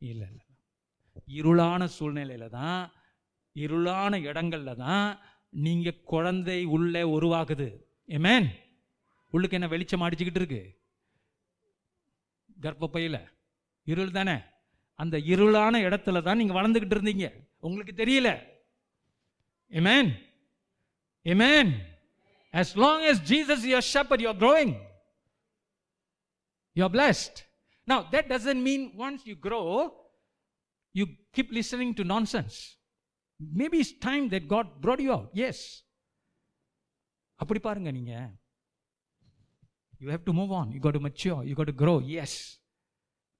[0.00, 0.44] இல்லை இல்லை.
[1.38, 2.92] இருளான சூழ்நிலையில தான்
[3.56, 5.06] இருளான இடங்கள்ல தான்
[5.64, 7.68] நீங்கள் குழந்தை உள்ளே உருவாகுது.
[8.08, 8.48] ஏமேன்
[9.32, 10.62] உள்ளுக்கு என்ன வெளிச்சம் அடிச்சுக்கிட்டு இருக்கு?
[12.62, 13.20] கர்ப்பப்பையில்.
[13.86, 14.36] இருள் தானே?
[14.98, 17.28] அந்த இருளான இடத்துல தான் நீங்கள் வளர்ந்துக்கிட்டு இருந்தீங்க.
[17.60, 18.30] உங்களுக்கு தெரியல.
[19.72, 20.10] ஏமேன்
[21.26, 21.72] ஏமேன்
[22.52, 24.78] As long as Jesus is your shepherd, you're growing.
[26.74, 27.44] You're blessed.
[27.86, 29.92] Now, that doesn't mean once you grow,
[30.92, 32.76] you keep listening to nonsense.
[33.40, 35.30] Maybe it's time that God brought you out.
[35.32, 35.82] Yes.
[37.42, 38.14] அப்படி பாருங்க நீங்க
[40.02, 42.32] you have to move on you got to mature you got to grow yes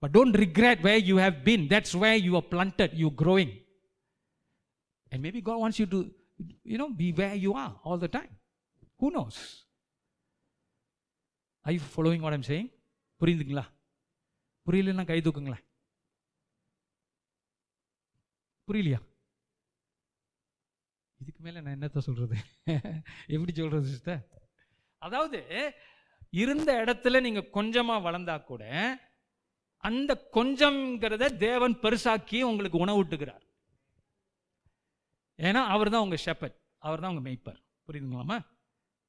[0.00, 3.52] but don't regret where you have been that's where you are planted you're growing
[5.10, 6.00] and maybe god wants you to
[6.72, 8.32] you know be where you are all the time
[9.02, 9.38] who knows
[11.70, 12.68] I following what I'm saying
[13.20, 13.64] புரியுதுங்களா?
[14.66, 15.64] புரியலன்னா கை தூக்குங்களேன்.
[18.68, 19.00] புரியலையா?
[21.20, 22.36] இதுக்கு மேலே நான் என்னத்த சொல்கிறது
[23.34, 24.22] எப்படி சொல்கிறது சிஸ்டர்?
[24.98, 25.40] அதாவது
[26.42, 28.64] இருந்த இடத்துல நீங்கள் கொஞ்சமாக வளர்ந்தா கூட
[29.88, 33.44] அந்த கொஞ்சம்ங்கிறத தேவன் பெருசாக்கி உங்களுக்கு உணவூட்டுகிறார்.
[35.48, 37.60] ஏன்னா அவர் தான் உங்கள் ஷெப்பர் அவர் தான் உங்கள் மெய்ப்பர்.
[37.86, 38.38] புரியுதுங்களாமா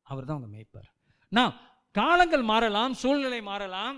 [0.08, 0.89] அவர் தான் உங்கள் மேய்ப்பார்
[1.32, 1.54] நான்
[1.95, 3.97] காலங்கள் மாறலாம் சூழ்நிலை மாறலாம்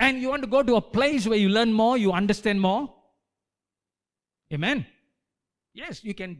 [0.00, 2.76] and you want go to a place way you learn more you understand more
[4.66, 4.82] amen
[5.74, 6.36] as you can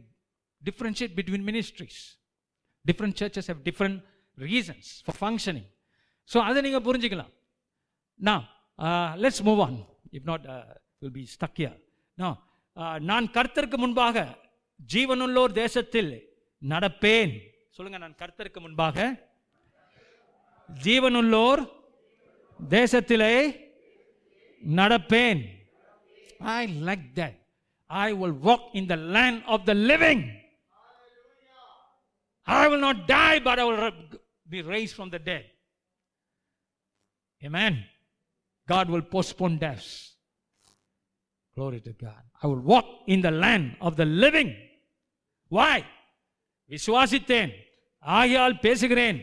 [0.61, 1.97] differentiate between ministries.
[2.85, 3.97] Different churches have different
[4.37, 5.65] reasons for functioning.
[6.29, 7.33] So அதை நீங்கள் புரிஞ்சுக்கலாம்
[8.19, 8.43] நான்
[9.23, 9.77] let's move on
[10.17, 10.45] if not
[11.01, 11.77] will be stuck here
[12.17, 12.37] நான்
[13.09, 14.23] நான் கர்த்தருக்கு முன்பாக
[14.79, 16.11] ஜீவனுள்ளோர் தேசத்தில்
[16.61, 17.33] நடப்பேன்
[17.79, 19.03] சொல்லுங்க நான் கர்த்தருக்கு முன்பாக
[20.69, 21.61] ஜீவனுள்ளோர்
[22.59, 23.33] தேசத்திலே
[24.61, 25.41] நடப்பேன்
[26.53, 26.59] I
[26.89, 27.37] like that
[27.89, 30.23] I will walk in the land of the living
[32.47, 33.95] I will not die but I will
[34.47, 35.47] be rise from the dead
[37.41, 37.75] Amen.
[38.67, 39.89] God will postpone deaths.
[41.57, 42.23] Glory to God.
[42.43, 44.49] I will walk in the land of the living.
[45.51, 45.77] Why?
[46.71, 47.51] விசுவாசித்தேன்
[48.05, 49.19] ஆகையால் பேசுகிறேன்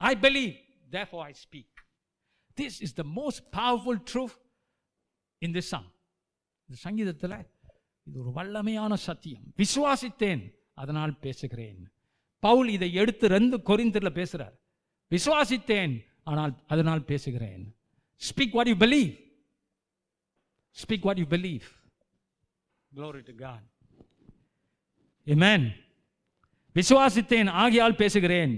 [0.00, 0.52] I believe
[0.90, 1.70] therefore I speak.
[2.56, 4.36] This is the most powerful truth
[5.42, 5.86] in this song.
[6.68, 7.36] இந்த சங்கீதத்தில்
[8.06, 10.42] இது ஒரு வல்லமையான சத்தியம் விசுவாசித்தேன்
[10.74, 11.80] அதனால் பேசுகிறேன்
[12.42, 14.56] பவுல் இதை எடுத்து ரெண்டு கொரிந்தரில் பேசுறார்
[15.10, 15.94] விசுவாசித்தேன்
[16.24, 17.64] ஆனால் அதனால் பேசுகிறேன்
[18.22, 19.10] speak what you believe
[20.76, 21.66] speak what you believe
[22.92, 23.62] Glory to God.
[25.26, 25.62] Amen.
[26.76, 28.54] விசுவாசித்தேன் ஆகியால் பேசுகிறேன்.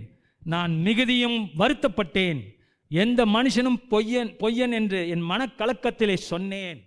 [0.53, 2.41] நான் மிகுதியும் வருத்தப்பட்டேன்.
[2.91, 6.81] எந்த மனுஷனும் பொய்யன் பொய்யன் என்று என் மனக்கலக்கத்திலே சொன்னேன்.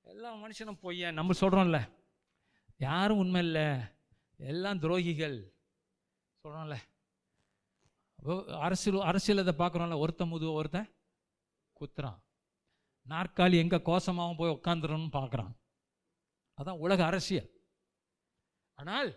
[0.00, 1.80] எல்லா மனுஷனும் பொய்யன் நம்ம சொல்கிறோம்ல
[2.86, 3.66] யாரும் உண்மை இல்லை.
[4.36, 5.38] எல்லாம் துரோகிகள்.
[6.42, 6.76] சொல்கிறோம்ல
[8.66, 10.02] அரசியல் அரசியல் பார்க்குறோம்ல.
[10.04, 10.88] ஒருத்தன் முதுவ ஒருத்தன்
[11.80, 12.20] குத்துறான்.
[13.08, 15.54] நாற்காலி எங்கே கோசமாகவும் போய் உட்காந்துருன்னு பார்க்குறான்.
[16.58, 17.50] அதான் உலக அரசியல்.
[18.78, 19.10] ஆனால்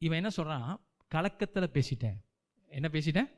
[0.00, 2.16] இவன் என்ன சொல்கிறான் கலக்கத்தில் பேசிட்டேன்.
[2.68, 3.30] என்ன பேசிட்டேன்?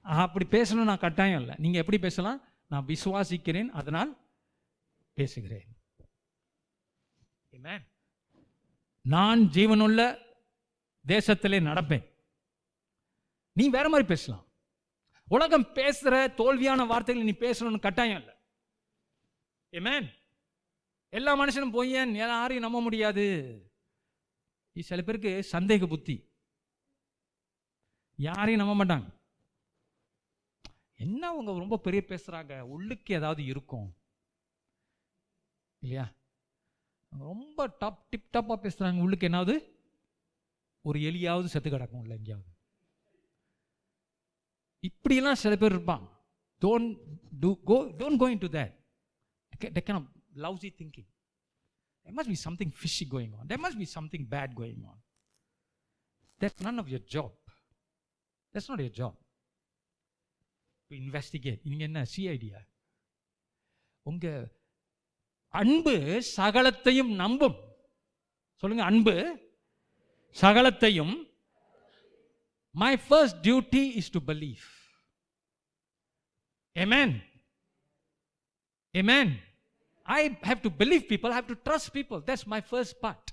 [0.00, 1.54] அப்படி பேசணும் நான் கட்டாயம் இல்லை.
[1.58, 2.42] நீங்கள் எப்படி பேசலாம்?
[2.68, 4.30] நான் விசுவாசிக்கிறேன் அதனால்
[5.14, 5.66] பேசுகிறேன்.
[9.00, 10.18] நான் ஜீவனுள்ள
[11.08, 12.08] தேசத்திலே நடப்பேன்.
[13.52, 14.44] நீ வேற மாதிரி பேசலாம்.
[15.28, 18.34] உலகம் பேசுகிற தோல்வியான வார்த்தைகள் நீ பேசணும்னு கட்டாயம் இல்லை.
[19.70, 20.10] Amen.
[21.08, 23.58] எல்லா மனுஷனும் போய் யாரையும் நம்ப முடியாது.
[24.82, 26.32] சில பேருக்கு சந்தேக புத்தி.
[28.16, 29.14] யாரையும் நம்ப மாட்டாங்க.
[30.96, 32.60] என்ன அவங்க ரொம்ப பெரிய பேசுறாங்க?
[32.60, 33.96] உள்ளுக்கு ஏதாவது இருக்கும்.
[35.78, 36.12] இல்லையா?
[37.08, 39.72] ரொம்ப டாப் டிப் டாப்பாக பேசுகிறாங்க உள்ளுக்கு என்னாவது?
[40.82, 42.48] ஒரு எலியாவது செத்து கிடக்கும் இல்லை எங்கேயாவது.
[44.80, 46.08] இப்படியெல்லாம் சில பேர் இருப்பாங்க.
[46.60, 47.00] Don't
[47.40, 48.82] do go don't going to that
[50.34, 51.13] lousy thinking.
[52.05, 53.47] There must be something fishy going on.
[53.47, 54.97] There must be something bad going on.
[56.41, 57.31] That's none of your job.
[58.53, 59.15] That's not your job.
[60.91, 61.61] To investigate.
[61.69, 62.59] நீங்க என்ன சிஐடியா
[64.05, 64.27] உங்க
[65.53, 65.95] அன்பு
[66.37, 67.59] சகலத்தையும் நம்பும்
[68.63, 69.15] சொல்லுங்க அன்பு
[70.35, 71.15] சகலத்தையும்
[72.75, 74.65] my first duty is to believe
[76.75, 77.21] Amen.
[78.93, 79.27] Amen.
[80.06, 82.20] I have to believe people, I have to trust people.
[82.20, 83.32] That's my first part.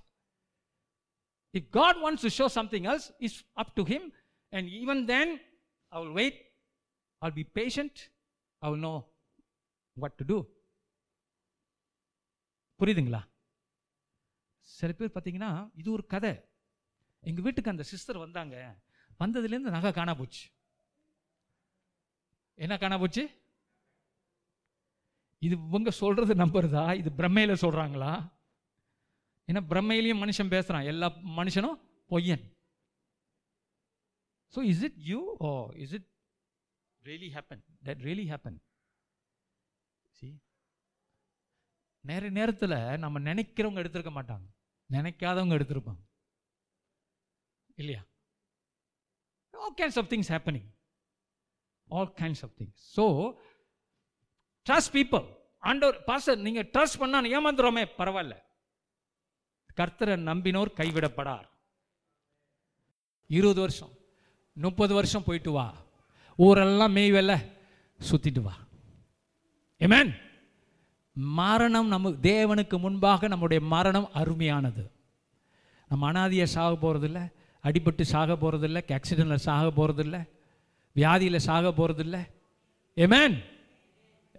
[1.53, 4.03] If God wants to show something else, it's up to Him.
[4.53, 5.39] And even then,
[5.91, 6.35] I will wait.
[7.21, 8.09] I'll be patient.
[8.61, 8.97] I will know
[9.97, 10.39] what to do.
[12.79, 13.19] புரியுதுங்களா
[14.67, 15.49] சில பேர் பார்த்தீங்கன்னா
[15.79, 16.31] இது ஒரு கதை
[17.23, 18.55] எங்கள் வீட்டுக்கு அந்த சிஸ்டர் வந்தாங்க
[19.19, 20.45] வந்ததுலேருந்து நகை காணா போச்சு
[22.57, 23.23] என்ன காணா போச்சு
[25.45, 26.85] இது இவங்க சொல்றது நம்புறதா?
[27.01, 28.11] இது பிரம்மையில சொல்றாங்களா?
[29.47, 30.87] ஏன்னா பிரம்மையிலையும் மனுஷன் பேசுறான்.
[30.91, 31.07] எல்லா
[31.39, 31.77] மனுஷனும்
[32.11, 32.43] பொய்யன்.
[34.53, 35.51] So is it you oh
[35.83, 36.07] is it
[37.03, 38.59] really happen that really happen
[40.19, 40.29] C
[42.05, 44.47] நேர நேரத்தில் நம்ம நினைக்கிறவங்க எடுத்திருக்க மாட்டாங்க.
[44.89, 46.01] நினைக்காதவங்க எடுத்திருப்பாங்க.
[47.81, 48.01] இல்லையா?
[49.53, 50.69] All kinds of things happening
[51.87, 53.05] all kinds of things so
[54.69, 55.25] trust people
[55.59, 58.35] ஆண்டவர் பாஸ்டர் நீங்க ட்ரஸ்ட் பண்ணா ஏமாந்துருமே பரவாயில்ல.
[59.77, 61.47] கர்த்தரை நம்பினோர் கைவிடப்படார்.
[63.27, 63.89] இருபது வருஷம்
[64.53, 65.73] முப்பது வருஷம் போயிட்டு வா.
[66.37, 67.45] ஊரெல்லாம் மேய்வெல்ல
[68.11, 68.53] சுத்திட்டு வா.
[69.79, 70.15] ஏமேன்
[71.13, 74.91] மரணம் நம்ம தேவனுக்கு முன்பாக நம்முடைய மரணம் அருமையானது.
[75.89, 77.31] நம்ம அனாதியை சாக போகிறதில்ல
[77.63, 80.29] அடிபட்டு சாக போகிறதில்ல ஆக்சிடெண்ட்டில் சாக போகிறதில்ல
[80.95, 82.17] வியாதியில் சாக போகிறதில்ல
[82.95, 83.50] ஏமேன்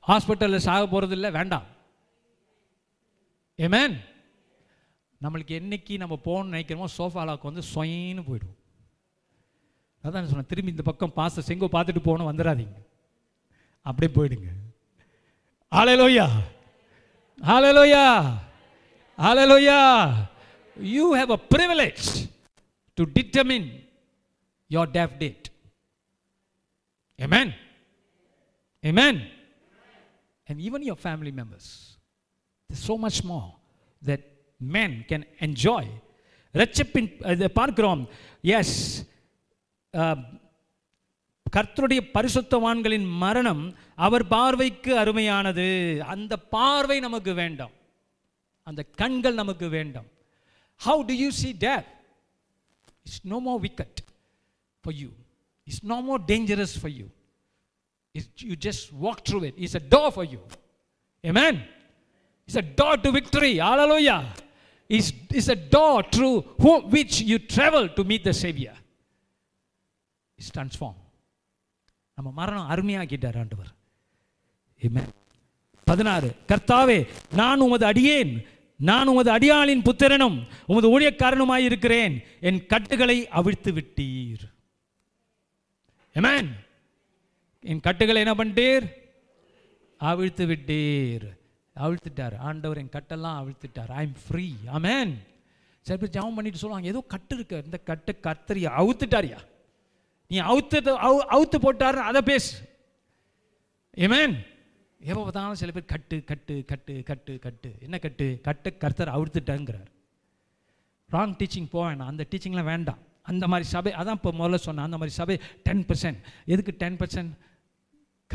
[0.08, 1.66] ஹாஸ்பிட்டலில் சாக போகிறது இல்லை வேண்டாம்.
[3.58, 3.94] ஏமேன்
[5.20, 8.56] நம்மளுக்கு என்னைக்கு நம்ம போகணும்னு நினைக்கிறோமோ சோஃபாலாக்கு வந்து சொயின்னு போயிடும்
[10.04, 12.76] அதான் சொன்னேன் திரும்பி இந்த பக்கம் பாச செங்கோ பார்த்துட்டு போகணும் வந்துடாதீங்க.
[13.86, 14.48] அப்படியே போயிடுங்க.
[15.72, 16.26] Hallelujah
[17.38, 18.04] hallelujah
[19.18, 19.78] hallelujah
[20.96, 22.04] you have a privilege
[22.98, 23.68] to determine
[24.70, 25.46] your death date
[27.18, 27.52] amen
[28.84, 29.20] amen
[30.48, 31.66] and even your family members
[32.68, 33.50] there's so much more
[34.02, 34.22] that
[34.60, 35.84] men can enjoy.
[36.60, 38.02] ரட்சிப்பின் இதை பார்க்கிறோம்.
[38.58, 38.78] எஸ்
[39.94, 40.20] um,
[41.56, 43.62] கர்த்தருடைய பரிசுத்தவான்களின் மரணம்
[44.06, 45.66] அவர் பார்வைக்கு அருமையானது.
[46.14, 47.74] அந்த பார்வை நமக்கு வேண்டாம்.
[48.66, 50.08] அந்த கண்கள் நமக்கு வேண்டாம்.
[50.80, 51.86] How do you see there
[53.04, 54.00] it's no more wicked
[54.84, 55.10] for you
[55.68, 57.06] it's no more dangerous for you
[58.14, 60.40] It's, you just walk through it it's a door for you
[61.24, 61.54] amen
[62.48, 64.20] it's a door to victory hallelujah
[64.90, 68.74] it's, it's a door through whom, which you travel to meet the savior
[70.38, 70.98] it's transformed
[72.18, 73.70] நம்ம மரணம் அருமையாக்கிட்டார் ஆண்டவர்
[75.86, 76.96] பதினாறு கர்த்தாவே
[77.40, 78.32] நான் உமது அடியேன்
[78.80, 80.36] நான் உமது அடியாளின் புத்திரனும்
[80.72, 82.14] உமது ஊழியக்காரனுமாயிருக்கிறேன்
[82.48, 84.44] என் கட்டுகளை அவிழ்த்து விட்டீர்
[86.16, 86.46] Amen.
[87.62, 88.92] என் கட்டுகளை என்ன பண்ணிட்டீர்?
[89.98, 91.36] அவிழ்த்து விட்டீர்.
[91.76, 92.36] அவிழ்த்துட்டார்.
[92.36, 93.88] ஆண்டவர் என் கட்டெல்லாம் அவிழ்த்துட்டார்.
[93.88, 95.14] ஐ எம் ஃப்ரீ அமேன்
[95.80, 97.62] சில பேர் ஜெபம் பண்ணிட்டு சொல்லுவாங்க ஏதோ கட்டு இருக்கு.
[97.64, 99.38] இந்த கட்டை கத்தரியா அவுத்துட்டாரியா
[100.28, 102.68] நீ அவுத்து அவு- அவுத்து போட்டாரு அதை பேசு.
[103.96, 104.46] ஏமேன்
[105.00, 107.74] எப்போ பார்த்தாலும் சில பேர் கட்டு கட்டு கட்டு கட்டு கட்டு.
[107.80, 108.38] என்ன கட்டு?
[108.42, 109.86] கட்டு கர்த்தர் அவுத்துட்டாங்கிறார்
[111.12, 112.98] ராங் டீச்சிங் போவேன் அந்த டீச்சிங்லாம் வேண்டாம்.
[113.22, 114.84] அந்த மாதிரி சபை அதான் இப்போ முதல்ல சொன்னேன்.
[114.84, 117.38] அந்த மாதிரி சபை டென் பர்சன்ட் எதுக்கு ten percent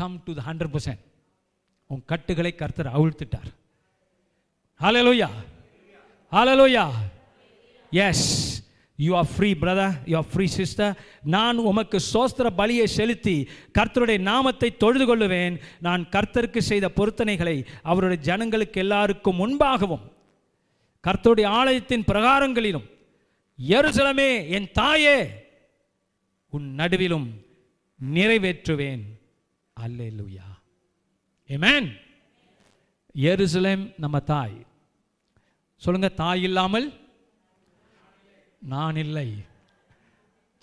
[0.00, 1.02] come to the hundred percent
[1.90, 3.48] உன் கட்டுகளை கர்த்தர் அவிழ்த்துட்டார்.
[4.80, 5.28] Hallelujah
[6.32, 6.84] hallelujah
[7.92, 8.26] yes
[8.98, 10.92] you are free brother you are free sister
[11.34, 13.36] நான் உமக்கு சோஸ்திர பலியை செலுத்தி
[13.78, 15.54] கர்த்தருடைய நாமத்தை தொழுது கொள்ளுவேன்
[15.86, 17.56] நான் கர்த்தருக்கு செய்த பொருத்தனைகளை
[17.90, 20.04] அவருடைய ஜனங்களுக்கு எல்லாருக்கும் முன்பாகவும்
[21.04, 22.86] கர்த்தருடைய ஆலயத்தின் பிரகாரங்களிலும்
[23.58, 25.18] எருசலமே என் தாயே
[26.52, 27.28] உன் நடுவிலும்
[28.00, 29.04] நிறைவேற்றுவேன்.
[29.84, 30.46] அல்லேலூயா
[31.48, 31.88] ஏமேன்
[33.14, 34.66] எருசலேம் நம்ம தாய்.
[35.76, 36.86] சொல்லுங்க தாய் இல்லாமல்
[38.58, 39.28] நான் இல்லை.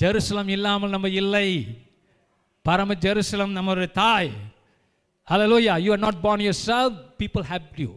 [0.03, 1.47] ஜெருசலம் இல்லாமல் நம்ம இல்லை.
[2.61, 4.31] பரம ஜெருசலம் நம்மளுடைய தாய்.
[5.29, 6.91] ஹalleluya you are not born yourself.
[7.19, 7.91] People helped you.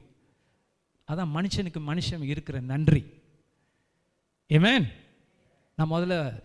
[1.08, 3.04] அதான் மனுஷனுக்கு மனுஷன் இருக்கிற நன்றி.
[4.48, 4.86] ஏமேன்
[5.76, 6.42] நான் முதல்ல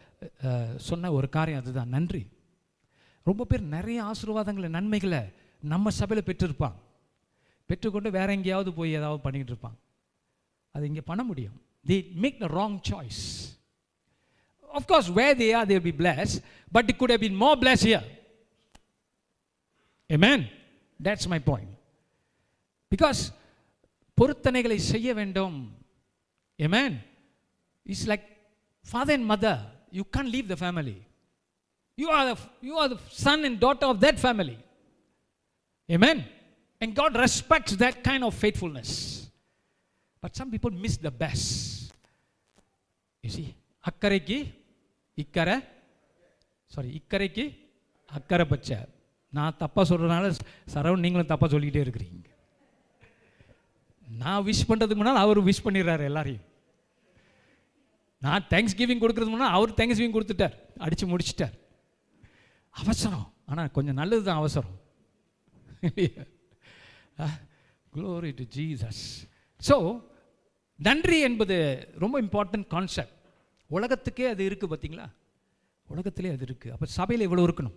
[0.76, 1.88] சொன்ன ஒரு காரியம் அதுதான்.
[1.88, 2.28] நன்றி.
[3.26, 5.22] ரொம்ப பேர் நிறைய ஆசீர்வாதங்களை நன்மைகளை
[5.64, 6.78] நம்ம சபையில் பெற்றிருப்பான்
[7.70, 9.78] பெற்றுக்கொண்டு வேற எங்கேயாவது போய் ஏதாவது பண்ணிக்கிட்டு இருப்பான்
[10.76, 13.22] அது இங்கே பண்ண முடியும் they make the wrong choice
[14.70, 16.34] of course we they are there be plus
[16.72, 18.08] but it good been more plus year
[20.10, 20.44] a man
[21.00, 21.72] that's my point
[22.92, 23.22] because
[24.18, 25.58] பொருத்தனைகளை செய்ய வேண்டும்
[26.60, 26.98] a man
[27.86, 28.28] it's like
[28.86, 29.62] father and mother
[29.92, 30.98] you can leave the family
[31.98, 34.58] You are the, you are the son and daughter of that family.
[35.90, 36.26] Amen.
[36.82, 39.30] And God respects that kind of faithfulness.
[40.24, 41.46] But some people miss the best.
[43.24, 43.48] You see,
[43.84, 44.38] அக்கறைக்கு
[45.18, 45.56] இக்கரை
[46.72, 47.44] sorry இக்கரைக்கு
[48.10, 48.78] அக்கறை பச்சை
[49.34, 50.26] நான் தப்பாக சொல்கிறதுனால
[50.74, 52.30] சரவண் நீங்களும் தப்பாக சொல்லிக்கிட்டே இருக்கிறீங்க
[54.08, 56.46] நான் விஷ் பண்ணுறதுக்கு முன்னால் அவர் விஷ் பண்ணிடுறாரு எல்லாரையும்
[58.22, 61.56] நான் தேங்க்ஸ் கிவிங் கொடுக்கறதுக்கு முன்னால் அவர் தேங்க்ஸ் கிவிங் கொடுத்துட்டார் அடித்து முடிச்சிட்டார்
[62.76, 63.28] அவசரம்.
[63.52, 64.78] ஆனால் கொஞ்சம் நல்லது தான் அவசரம்
[67.94, 69.04] க்ளோரி டு ஜீசஸ்
[69.62, 69.76] ஸோ
[70.80, 71.58] நன்றி என்பது
[72.04, 73.18] ரொம்ப இம்பார்ட்டன்ட் கான்செப்ட்
[73.70, 75.08] உலகத்துக்கே அது இருக்குது பார்த்தீங்களா
[75.88, 77.76] உலகத்திலே அது இருக்குது அப்போ சபையில் இவ்வளோ இருக்கணும்.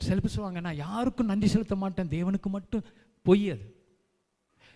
[0.00, 2.10] சில சொல்லுவாங்க நான் யாருக்கும் நன்றி செலுத்த மாட்டேன்.
[2.14, 2.84] தேவனுக்கு மட்டும்
[3.26, 3.66] பொய் அது.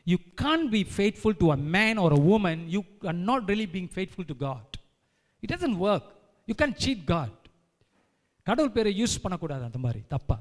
[0.06, 2.80] You can't be faithful to a man ஒரு a woman you
[3.10, 4.76] are not really being faithful to God
[5.42, 6.08] it doesn't work
[6.48, 7.37] you can cheat God
[8.48, 10.36] கடவுள் பேரை யூஸ் பண்ணக்கூடாது அந்த மாதிரி தப்பா.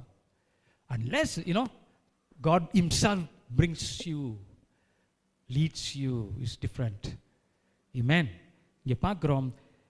[0.89, 1.63] Unless you know
[2.39, 3.27] God himself
[3.59, 4.19] brings you
[5.49, 6.13] leads you
[6.45, 7.07] is different
[7.93, 8.29] இமேன்
[8.85, 9.47] இங்கே பார்க்குறோம்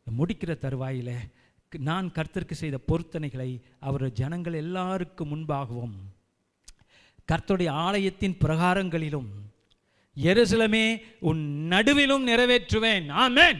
[0.07, 1.15] முடிக்கிற தருவாயில்
[1.72, 3.49] நான் கர்த்தருக்கு செய்த பொருத்தனைகளை
[3.88, 5.95] அவர் ஜனங்கள் எல்லாருக்கும் முன்பாகவும்
[7.32, 9.30] கர்த்தருடைய ஆலயத்தின் பிரகாரங்களிலும்
[10.18, 10.86] எருசலமே
[11.30, 11.41] உன்
[11.74, 13.07] நடுவிலும் நிறைவேற்றுவேன்.
[13.24, 13.59] Amen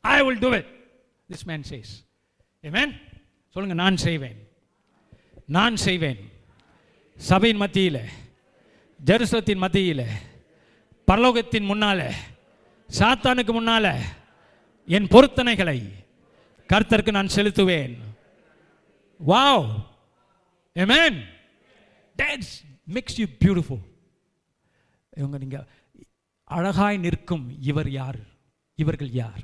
[0.00, 0.70] I will do it
[1.32, 1.92] this man says
[2.64, 2.92] amen
[3.52, 4.48] சொல்லுங்கள் நான் செய்வேன்.
[5.46, 6.30] நான் செய்வேன்.
[7.16, 8.08] சபையின் மத்தியில்
[9.04, 10.06] ஜெருசலத்தின் மத்தியில்
[11.06, 12.14] பரலோகத்தின் முன்னால்
[12.98, 14.00] சாத்தானுக்கு முன்னால்
[14.86, 15.92] என் பொருத்தனைகளை
[16.72, 17.96] கர்த்தருக்கு நான் செலுத்துவேன்.
[19.26, 19.90] Wow
[20.74, 21.14] Amen.
[22.16, 22.42] That
[22.86, 23.82] makes you beautiful
[25.16, 25.66] இவங்க நீங்கள்
[26.44, 28.18] அழகாய் நிற்கும் இவர் யார்?
[28.74, 29.40] இவர்கள் யார்?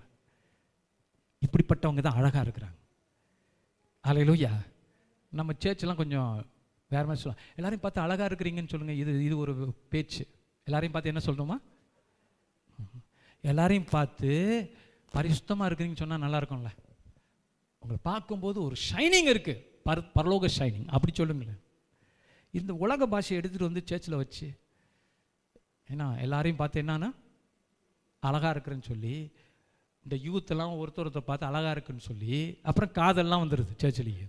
[1.47, 2.88] இப்படிப்பட்டவங்க தான் அழகாக இருக்கிறாங்க.
[4.05, 4.53] அலையிலூயா
[5.33, 6.33] நம்ம சேர்ச்செலாம் கொஞ்சம்
[6.91, 7.45] வேற மாதிரி சொல்லலாம்.
[7.59, 9.53] எல்லாரையும் பார்த்து அழகாக இருக்கிறீங்கன்னு சொல்லுங்கள் இது இது ஒரு
[9.93, 10.23] பேச்சு.
[10.67, 11.57] எல்லாரையும் பார்த்து என்ன சொல்லணுமா?
[13.45, 14.31] எல்லாரையும் பார்த்து
[15.15, 16.71] பரிசுத்தமாக இருக்கிறீங்கன்னு சொன்னால் நல்லா இருக்கும்ல.
[17.83, 21.61] உங்களை பார்க்கும்போது ஒரு ஷைனிங் இருக்குது பர் பரலோக ஷைனிங் அப்படி சொல்லுங்களேன்.
[22.55, 24.47] இந்த உலக பாஷையை எடுத்துகிட்டு வந்து சேர்ச்சில் வச்சு
[25.89, 27.11] ஏன்னா எல்லாரையும் பார்த்து என்னன்னா
[28.23, 29.15] அழகாக இருக்கிறேன்னு சொல்லி
[30.09, 34.27] இந்த யூத்தெல்லாம் ஒருத்தர் ஒருத்தர் பார்த்து அழகாக இருக்குன்னு சொல்லி அப்புறம் காதல்லாம் வந்துடுது சேர்ச்சிலேயே.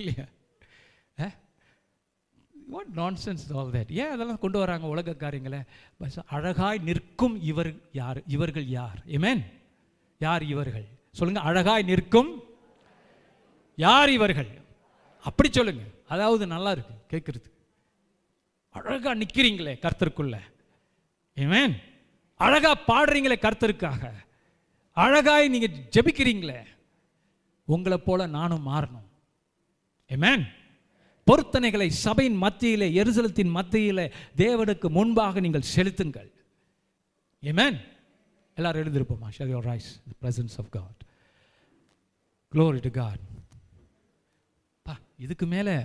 [0.00, 0.26] இல்லையா?
[2.74, 5.60] வாட் நான்சென்ஸ் ஆல் தட் ஏன் அதெல்லாம் கொண்டு வராங்க உலக காரியங்களை
[5.98, 8.20] பஸ் அழகாய் நிற்கும் இவர் யார்?
[8.36, 8.98] இவர்கள் யார்?
[9.16, 9.42] ஏமேன்
[10.20, 10.86] யார் இவர்கள்?
[11.18, 12.30] சொல்லுங்க அழகாய் நிற்கும்
[13.78, 14.50] யார் இவர்கள்?
[15.28, 15.84] அப்படி சொல்லுங்க.
[16.14, 17.48] அதாவது நல்லா இருக்கு கேட்குறது
[18.74, 20.36] அழகாக நிற்கிறீங்களே கர்த்தருக்குள்ள.
[21.36, 21.76] ஏமேன்
[22.44, 24.12] அழகாக பாடுறீங்களே கர்த்தருக்காக.
[25.04, 26.60] அழகாய் நீங்கள் ஜெபிக்கிறீங்களே.
[27.74, 29.08] உங்களை போல நானும் மாறணும்.
[30.08, 30.44] ஏமேன்
[31.26, 36.30] பொருத்தனைகளை சபையின் மத்தியிலே எரிசலத்தின் மத்தியிலே தேவனுக்கு முன்பாக நீங்கள் செலுத்துங்கள்.
[37.42, 37.78] ஏமேன்
[38.54, 39.28] எல்லாரும் எழுந்திருப்போமா?
[39.36, 40.98] Share your rise the presence of God
[42.52, 43.24] glory to God
[44.82, 45.76] பா இதுக்கு மேலே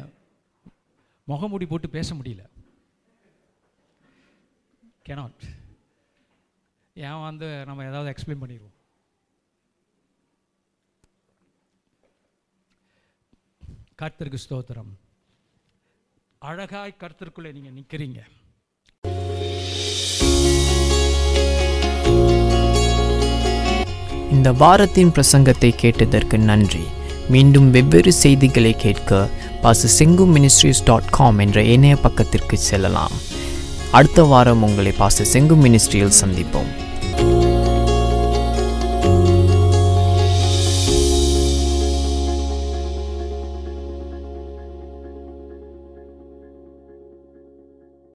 [1.24, 2.44] முகமூடி போட்டு பேச முடியல.
[5.10, 5.44] கெனாட்
[6.98, 8.76] ஏன் வந்து நம்ம ஏதாவது எக்ஸ்பிளைன் பண்ணிடுவோம்?
[14.02, 14.92] கர்த்தருக்கு ஸ்தோத்திரம்.
[16.38, 18.22] அழகாய் கர்த்தருக்குள்ளே நீங்கள் நிற்கிறீங்க
[24.36, 26.86] இந்த வாரத்தின் பிரசங்கத்தை கேட்டதற்கு நன்றி.
[27.30, 29.30] மீண்டும் வெவ்வேறு செய்திகளை கேட்க
[29.64, 33.16] பாச செங்கு மினிஸ்ட்ரிஸ் டாட் காம் என்ற இணைய பக்கத்திற்கு செல்லலாம்.
[33.92, 36.72] அடுத்த வாரம் உங்களை பாச செங்கு மினிஸ்ட்ரியில் சந்திப்போம்.